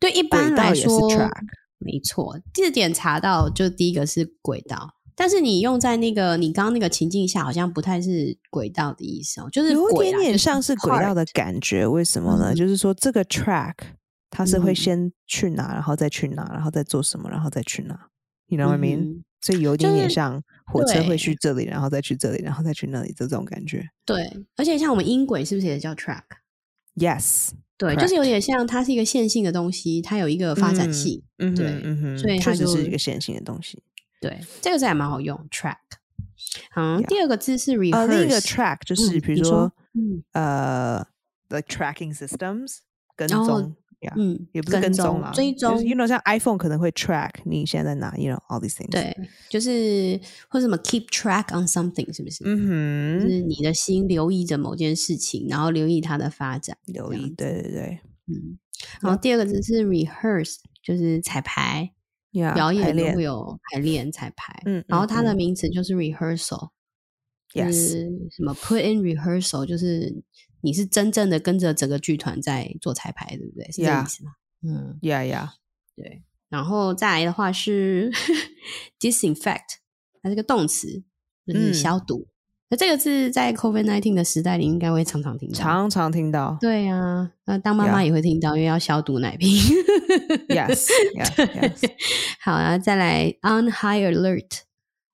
[0.00, 1.30] 对，一般来说，track
[1.78, 4.94] 没错，字典查到就第一个是轨道。
[5.20, 11.84] 但是你用在那个你刚刚那个情境下，好像不太是轨道的意思哦，就是有点点像是轨道的感觉。
[11.84, 12.52] 为什么呢？
[12.52, 13.74] 嗯、就是说这个 track
[14.30, 17.98] 它是会先去哪，然后再去哪，然后再做什么，然后再去哪。
[18.46, 20.40] 你 know what I mean？、嗯、所以有点点像
[20.72, 23.84] 火车会去这里，然后再去这里，然后再去那里这种感觉。
[24.06, 31.20] 对，而且像我们音轨是不是也叫 track？Yes，对就是有点像它是一个线性的东西，它有一个发展性。
[31.38, 33.82] 嗯，对，嗯哼，所以它就是一个线性的东西。
[34.20, 35.76] 对，这个字还蛮好用，track。
[36.70, 37.96] 好，第二个字是 rehearse。
[37.96, 39.72] 呃，另一个 track 就是比如说，
[40.32, 41.04] 呃
[41.48, 42.78] ，the tracking systems
[43.16, 43.74] 跟踪，
[44.16, 45.84] 嗯，也不是跟踪啊，追踪。
[45.84, 48.90] You know，像 iPhone 可能会 track 你现在在哪，You know all these things。
[48.90, 49.16] 对，
[49.48, 52.44] 就是或什么 keep track on something，是不是？
[52.44, 57.30] 嗯哼，就是你的心留意着某件事情，然后留意它的发展，留意。
[57.36, 58.58] 对对对，嗯。
[59.00, 61.92] 然后第二个字是 rehearse，就是彩排。
[62.32, 66.70] 表演都会有排练彩排，嗯，然后它的名词就是 rehearsal，
[67.52, 70.22] 就是什么 put in rehearsal，就是
[70.60, 73.64] 你是真正的跟着整个剧团在做彩排，对不对？
[73.72, 74.32] 是这意思吗？
[74.62, 75.48] 嗯，Yeah Yeah，
[75.96, 76.22] 对。
[76.48, 78.10] 然后再来的话是
[78.98, 79.78] disinfect，
[80.22, 81.04] 它是个动词，
[81.46, 82.28] 就是消毒。
[82.70, 86.56] 那这个字在 COVID nineteen 的时代里，应该会常常听到，常常听到。
[86.60, 89.50] 对啊，那当妈妈也会听到，因为要消毒奶瓶。
[90.48, 91.90] Yes, yes.
[92.42, 94.60] 好啊，再来 on high alert，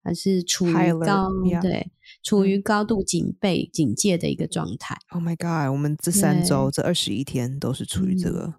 [0.03, 1.29] 还是处于高
[1.61, 1.91] 对，
[2.23, 4.97] 处于高度警备、警戒的一个状态。
[5.11, 8.55] Oh my god，我们这三周这二十一天都是处于这个，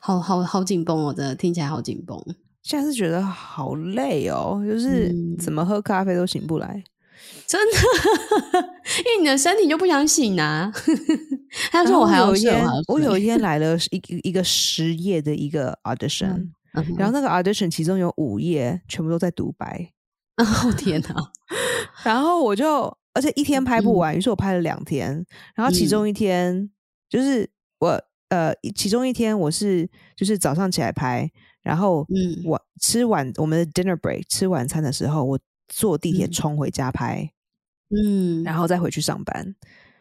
[0.00, 2.18] 好好好紧绷哦，真的听起来好紧绷。
[2.62, 6.82] 现在是觉得好累哦，就是怎么喝咖啡都醒不来。
[7.46, 7.78] 真的，
[8.98, 10.72] 因为你的身体就不想醒啊。
[11.70, 12.52] 他说我还要睡，
[12.88, 19.90] 我有一天 来了一一个十页的一个 audition，、嗯嗯、然后那个 audition 其中有五页全部都在独白。
[20.36, 21.14] 哦天哪！
[22.04, 25.24] 然后我就，而且一天拍不完，于、嗯、是我拍了两天。
[25.56, 26.70] 然后其中一天、嗯、
[27.08, 27.50] 就是
[27.80, 31.28] 我呃，其中一天我是就是早上起来拍，
[31.62, 32.06] 然后
[32.44, 35.38] 晚、嗯、吃晚我们的 dinner break 吃晚餐的时候，我
[35.68, 37.30] 坐地铁冲回家拍，
[37.90, 39.54] 嗯，然后再回去上班，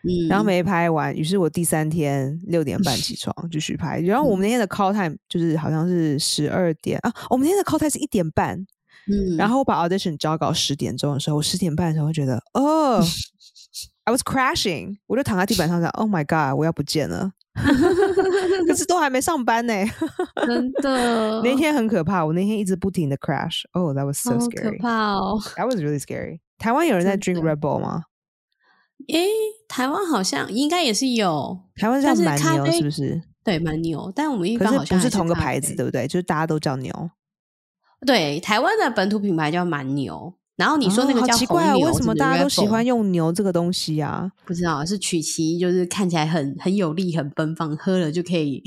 [0.04, 4.00] 嗯，然后没拍完，于是我第三天六点半起 床继续拍。
[4.00, 8.66] 然后我们那天的 call time 就是好像是十二点啊，我们那天的 call time 是一点半。
[9.10, 17.32] 嗯，然后我把 audition 交稿十点钟的时候，我十点半的时候会觉得，哦、 oh,，I was crashing，我就躺在地板上讲，Oh my god，我要不见了，
[18.68, 19.74] 可是都还没上班呢，
[20.46, 26.40] 真的， 那天很可怕，我那天一直不停的 crash，Oh that was so scary，可怕哦，That was really scary。
[26.58, 28.04] 台湾有人在 drink Red Bull 吗？
[29.10, 29.28] 诶，
[29.68, 33.22] 台湾好像应该也是有，台湾叫蛮牛是不是？
[33.44, 36.08] 对，蛮牛，但我们一般好像不是同个牌子，对不对？
[36.08, 37.10] 就是大家都叫牛。
[38.06, 44.30] 对，台湾的本土品牌叫蛮牛，然后你说那个叫红牛，哦、奇怪、啊，为什么大家都喜欢用牛这个东西啊？
[44.46, 48.62] 不知道，是曲奇就是看起来很很有力、很奔放，喝了就可以。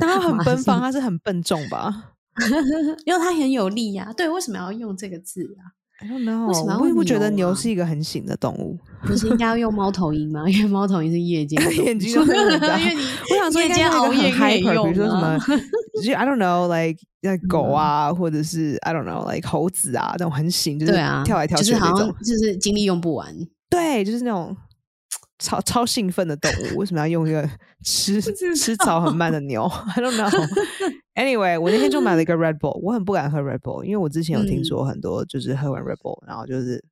[0.00, 2.14] 但它很奔放， 它是很笨重吧？
[3.04, 4.12] 因为它很有力呀、啊。
[4.12, 8.78] 对，为什么要用这个字啊？I don't know，为什么我不觉得牛是一个很醒的动物？
[9.06, 10.42] 不是应该要用猫头鹰吗？
[10.50, 12.78] 因为猫头鹰是夜间， 眼睛都很大。
[12.78, 15.38] 因为你我想说夜间熬夜可以用，比如说什么
[16.04, 20.92] 就，I don't know，like 那狗啊，或者是 I don't know，like 猴子啊，那种很醒，就是
[21.24, 23.34] 跳来跳去那种，就是精力用不完。
[23.70, 24.56] 对，就是那种。
[25.40, 27.48] 超超兴奋的动物，为什么要用一个
[27.84, 28.20] 吃
[28.56, 29.62] 吃草很慢的牛
[29.94, 30.28] ？I don't know.
[31.18, 36.82] Anyway，我那天就买了一个 Red Bull，我很不敢喝 Red Bull，因为我之前有听说很多就是喝完 Red Bull，、嗯、然后就是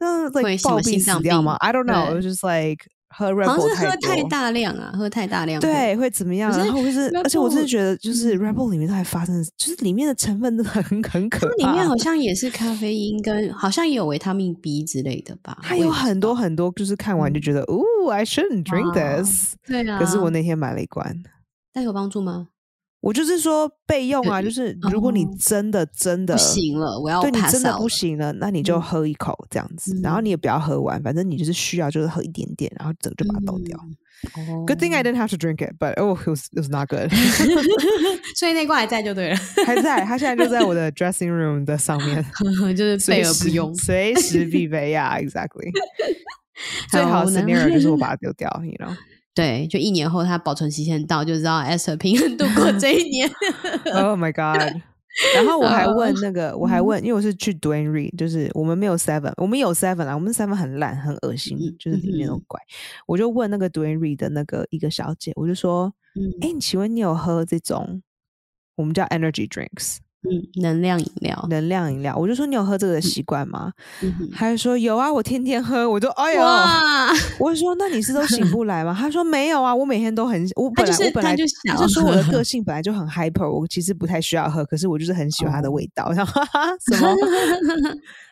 [0.00, 2.14] 嗯，like 暴毙死掉吗？I don't know.
[2.14, 6.52] Was just like 喝 Red Bull 好像是喝太大量啊，喝太大量对会怎么样？
[6.52, 11.54] 然后就是，而且我真的觉得就是 Red Bull 里面都还发生，就是里面的成分都很 很可怕。
[11.54, 15.56] 里面好像也是咖啡因跟好像也有维他命 B 之类的吧？
[15.62, 19.54] 它有很多很多，就是看完就觉得，哦、嗯、，I shouldn't drink this。
[19.66, 19.98] 对啊。
[19.98, 21.16] 可是我那天买了一罐，
[21.72, 22.48] 但有帮助吗？
[23.00, 33.78] 我就是说备用啊，就是如果你真的真的不行了，我要对你真的不行了，那你就喝一口这样子，然后你也不要喝完，反正你就是需要就是喝一点点，然后整个就把它倒掉。
[34.66, 37.08] Good thing I didn't have to drink it, but oh, it was it was not good.
[38.34, 42.24] 所以那罐还在就对了，还在，它现在就在我的 dressing room 的上面，
[42.74, 45.70] 就是备而不用，随时必备呀，exactly。
[46.90, 48.92] 最好的 scenario 就是我把它丢掉，you know。
[49.38, 53.30] 对，就一年后它保存期限到，就知道 Esther 平衡度过这一年。
[53.94, 54.82] Oh my god！
[55.36, 62.60] 然后我还问那个，我还问，因为我是去 Duane Reade，就是我们没有 Seven，我们有 Seven 啦，我们 Seven 很烂，很恶心，就是里面有怪。
[63.06, 65.94] 我就问那个 Duane Reade 的那个一个小姐，我就说，
[66.40, 68.02] 哎，你请问你有喝这种
[68.74, 69.98] 我们叫 Energy Drinks？
[70.22, 73.70] 嗯，能量饮料，能量饮料，我就说你有喝这个的习惯吗？
[74.02, 76.42] 嗯、还是说有啊，我天天喝，我就哎呦，
[77.38, 78.92] 我就说那你是都醒不来吗？
[78.98, 86.10] 他说没有啊，我每天都很，我本来我本来就想，他就说我的个性本来就很 hyper，我其实不太需要喝，可是我就是很喜欢它的味道。
[86.10, 87.14] 然后哈 哈什么？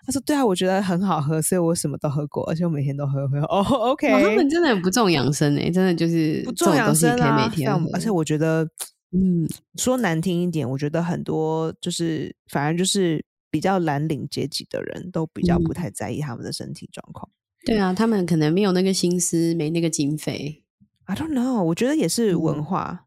[0.04, 3.38] 他说对啊，我觉得很好喝，所以我什么都喝过，而且我每天都喝喝。
[3.42, 3.62] 哦
[3.92, 8.68] ，OK，他们真的很不重养生诶、欸，真的就是不重养生啊，每天而且我觉得。
[9.12, 17.30] 嗯，说难听一点，我觉得很多就是，反而就是比较蓝领阶级的人都比较不太在意他们的身体状况。
[17.64, 20.64] 对啊，他们可能没有那个心思，没那个经费。
[21.04, 23.06] I don't know，我觉得也是文化。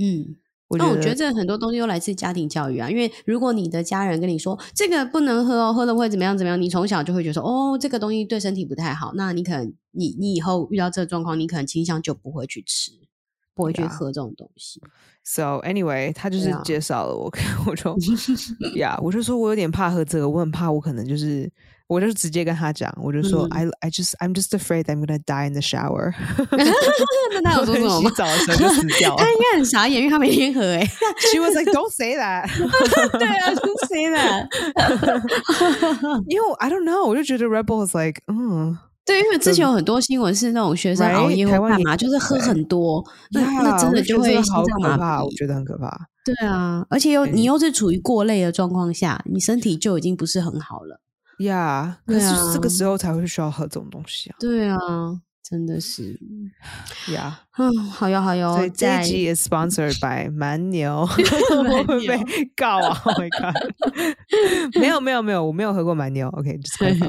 [0.00, 0.36] 嗯，
[0.76, 2.90] 那我，我觉得这很多东西都来自家庭教育啊。
[2.90, 9.12] 因为如果你的家人跟你说这个不能喝哦，喝了会怎么样怎么样，你从小就会觉得说哦，这个东西对身体不太好。
[9.14, 12.92] 那你可能你你以后遇到这个状况，你可能倾向就不会去吃。
[13.54, 14.80] 不会去喝这种东西。
[15.27, 15.27] Yeah.
[15.27, 17.31] So anyway，他就是介绍了我，
[17.65, 17.91] 我就
[18.75, 21.49] 呀， yeah, 我就说我有点怕喝这个，我很怕我可能就是，
[21.87, 26.13] 我就直接跟他讲，我就说、嗯、I I just I'm just afraid I'm gonna die in the shower。
[27.31, 28.09] 那他有说什么吗？
[28.09, 29.23] 洗澡的时候就死掉了。
[29.23, 30.85] 他应该很傻眼，因为他每天喝哎。
[31.31, 32.49] She was like, "Don't say that."
[33.17, 34.49] 对啊，Don't say that。
[36.27, 38.77] 因为 I don't know，我就觉得 Red Bull is like，嗯。
[39.08, 45.88] 对，因为之前有很多新闻是那种学生熬夜或干嘛，就是喝很多，那那真的就会心脏麻痹，我觉得很可怕。
[46.22, 51.00] 对啊，而且又你又是处于过累的状况下，你身体就已经不是很好了。
[51.38, 54.36] 呀，可是这个时候才会需要喝这种东西啊。
[54.38, 54.76] 对啊，
[55.48, 56.18] 真的是
[57.14, 58.54] 呀，嗯，好哟好哟。
[58.54, 61.00] 所以这一集 is sponsored by 蛮牛，
[61.56, 62.18] 我会被
[62.54, 66.28] 告啊！Oh my god，没有没有没有，我没有喝过蛮牛。
[66.28, 66.58] OK，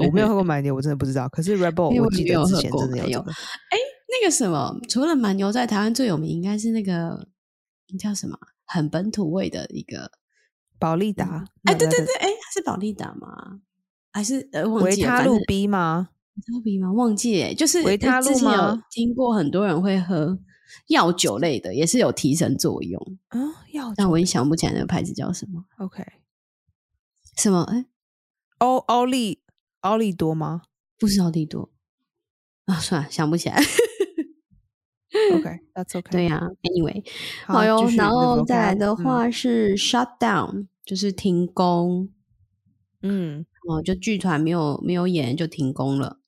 [0.07, 1.27] 我没有喝过蛮牛，我真的不知道。
[1.27, 3.19] 可是 Red Bull 我记得之前真的有。
[3.19, 3.77] 哎，
[4.21, 7.27] 那个什么，除了蛮牛，在台湾最有名应该是那个
[7.99, 10.11] 叫什么，很本土味的一个
[10.79, 11.43] 保利达。
[11.65, 13.59] 哎，对对对，哎，是保利达吗？
[14.13, 16.09] 还是呃，维他露 B 吗？
[16.35, 16.91] 维他比吗？
[16.93, 18.83] 忘记哎，就是维他露吗？
[18.91, 20.39] 听过很多人会喝
[20.87, 23.17] 药酒类的，也是有提神作用。
[23.27, 23.39] 啊，
[23.73, 25.65] 药酒，但我也想不起来那个牌子叫什么。
[25.77, 26.03] OK，
[27.37, 27.63] 什么？
[27.63, 27.85] 哎，
[28.59, 29.41] 奥奥利
[29.81, 30.63] 奥利多吗？
[30.97, 31.71] 不是奥利多
[32.65, 33.61] 啊，算了，想不起来。
[35.33, 36.11] OK，That's OK。
[36.11, 37.03] 对呀，Anyway，
[37.45, 37.89] 好哟。
[37.97, 42.09] 然后再来的话是 shut down，就是停工。
[43.01, 46.18] 嗯，哦，就剧团没有没有演就停工了。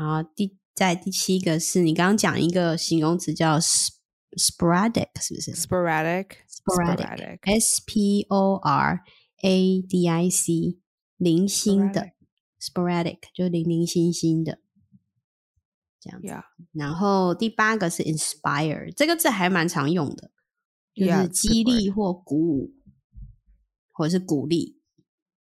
[0.00, 9.04] 然后第在第七个是你刚刚讲一个形容词叫 sporadic，是不是？sporadic，sporadic，s p o r
[9.42, 10.78] a d i c，
[11.18, 12.12] 零星的
[12.58, 14.60] ，sporadic 就零零星星的
[16.00, 16.42] 这样.
[16.72, 20.30] 然后第八个是 inspire，这个字还蛮常用的，
[20.94, 22.72] 就是激励或鼓舞
[23.92, 24.80] 或者是鼓励。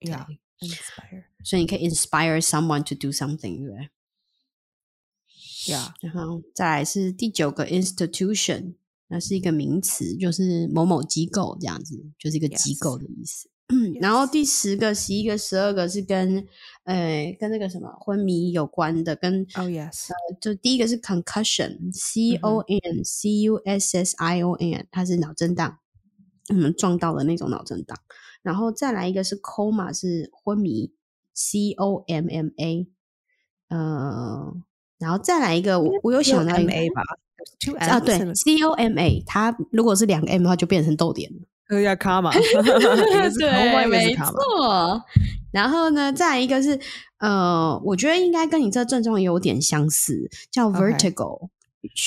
[0.01, 3.91] Yeah，inspire，所以你可以 inspire someone to do something，对不对
[5.73, 5.93] ？Yeah.
[6.01, 8.75] 然后再来是第九个 institution，
[9.09, 13.49] 那是一个名词，就是某某机构这样子，就是一个机构的意思。
[13.49, 13.53] Yes.
[14.01, 16.47] 然后第十个、十一个、十二个是跟
[16.85, 25.79] 呃跟那个什么昏迷有关的，跟 Oh yes，呃，就第一个是 concussion，C O N C U S S I O N，它是脑震荡，
[26.49, 27.99] 嗯，撞到的那种脑震荡。
[28.43, 30.95] 然后再来一个是 coma，是昏迷
[31.35, 32.89] ，C O M M A，
[33.69, 34.63] 呃。
[34.99, 37.03] 然后再来一个，我我有想到一个 A 吧，
[37.79, 41.37] 啊，对，C O M A，它如果是两个 M 的话，就变成逗点了。
[41.69, 42.33] 对呀卡嘛？
[43.39, 45.03] 对，没错。
[45.53, 46.79] 然后呢，再来一个是，
[47.19, 51.49] 呃，我觉得应该跟你这症状有点相似，叫 Vertigo。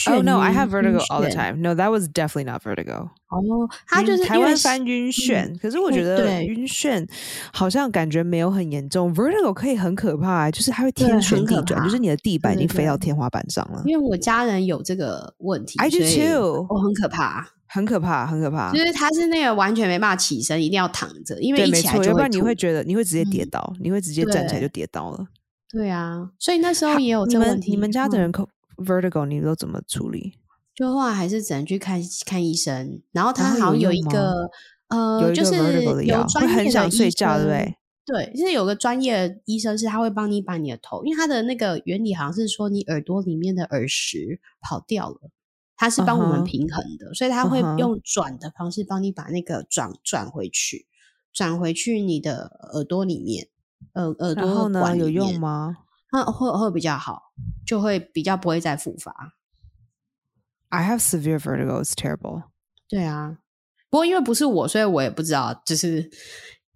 [0.07, 1.61] Oh no, I have vertigo all the time.
[1.61, 3.09] No, that was definitely not vertigo.
[3.29, 7.07] 哦，他就是台湾翻晕眩，可是我觉得晕眩
[7.53, 9.15] 好像感觉没有很严重。
[9.15, 13.81] vertigo 可以很可怕，就是它会天旋地转，就是你的地板已经飞到天花板上了。
[13.85, 18.73] 因为我家人有这个问题，I do too，我很可怕，很可怕，很可怕。
[18.73, 22.09] 就是他是那个完全没办法起身，一定要躺着，因为一起来就会吐。
[22.09, 25.25] 要不然你会觉得你会直接跌倒，你会直接站起来就跌倒了。
[25.71, 27.71] 对啊，所以那时候也有这个问题。
[27.71, 28.49] 你们家的人口
[28.83, 30.33] vertigo，你都怎么处理？
[30.73, 34.49] 就后来还是只能去看看医生，然后他好像有一个
[34.87, 37.75] 呃，有就是有专业的医生，会很想睡觉，对不对？
[38.03, 45.29] 对，就是有个专业的医生是他会帮你把你的头，因为他的那个原理好像是说你耳朵里面的耳石跑掉了，
[45.75, 47.17] 他是帮我们平衡的，uh -huh.
[47.17, 50.87] 所以他会用转的方式帮你把那个转转回去，
[51.31, 53.47] 转回去你的耳朵里面，
[53.93, 55.77] 耳耳朵管有用吗？
[56.11, 57.31] 那会会比较好，
[57.65, 59.33] 就会比较不会再复发。
[60.69, 61.81] I have severe vertigo.
[61.83, 62.43] It's terrible.
[62.87, 63.39] 对啊，
[63.89, 65.61] 不过因为不是我，所以我也不知道。
[65.65, 66.09] 就是，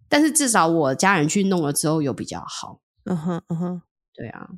[0.09, 2.81] 但是至少我家人去弄了之后有比较好。
[3.03, 3.81] 嗯哼，嗯哼，
[4.13, 4.49] 对啊。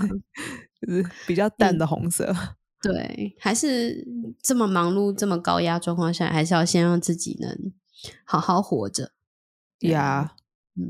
[0.82, 2.34] 就是比较淡的红色。
[2.82, 4.04] 对，还是
[4.42, 7.72] 这么忙碌、这么高压状况下，还是要先让自己能
[8.24, 9.12] 好好活着。
[9.82, 10.32] 呀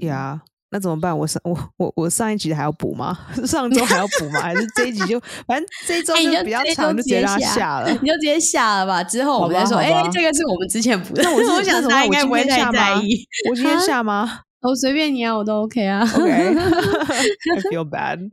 [0.01, 1.17] 呀，那怎么办？
[1.17, 3.17] 我上我我我上一集还要补吗？
[3.47, 4.41] 上周还要补吗？
[4.41, 9.03] 还是这一集就反正这一周就比较长，就直接下了，你就直接下了吧。
[9.03, 11.23] 之后我们再说，哎，这个是我们之前补的。
[11.23, 13.27] 那我想他应该不会太在意。
[13.49, 14.41] 我今天下吗？
[14.63, 16.03] 我 随便你啊，我都 OK 啊。
[16.17, 18.31] OK，I feel bad.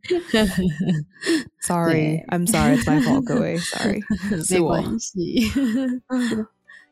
[1.61, 2.77] Sorry, I'm sorry.
[2.77, 3.23] It's my fault.
[3.23, 4.01] 各位，Sorry，
[4.49, 5.51] 没关系。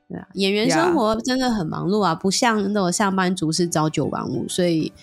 [0.08, 4.94] 对啊，演员生活真的很忙碌啊，不像那种上班族是朝九晚五，所以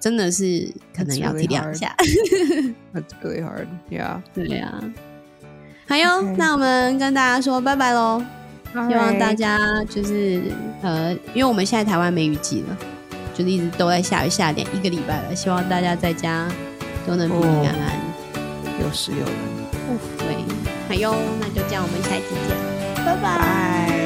[0.00, 1.94] 真的是可能要体谅一下。
[2.94, 3.66] That's really hard.
[3.90, 4.80] Yeah，对呀。
[5.86, 8.22] 还有，那我们跟大家说拜拜喽。
[8.72, 10.42] 希望大家就是
[10.82, 12.76] 呃，因为我们现在台湾梅雨季了。
[13.34, 15.36] 就是一直都在下雨，下点一个礼拜了。
[15.36, 16.48] 希望大家在家
[17.06, 19.28] 都能平平安安，有事有人。
[20.18, 20.34] 对，
[20.88, 23.38] 好哟，那就这样，我们下一期见，拜拜。
[23.38, 23.97] 拜。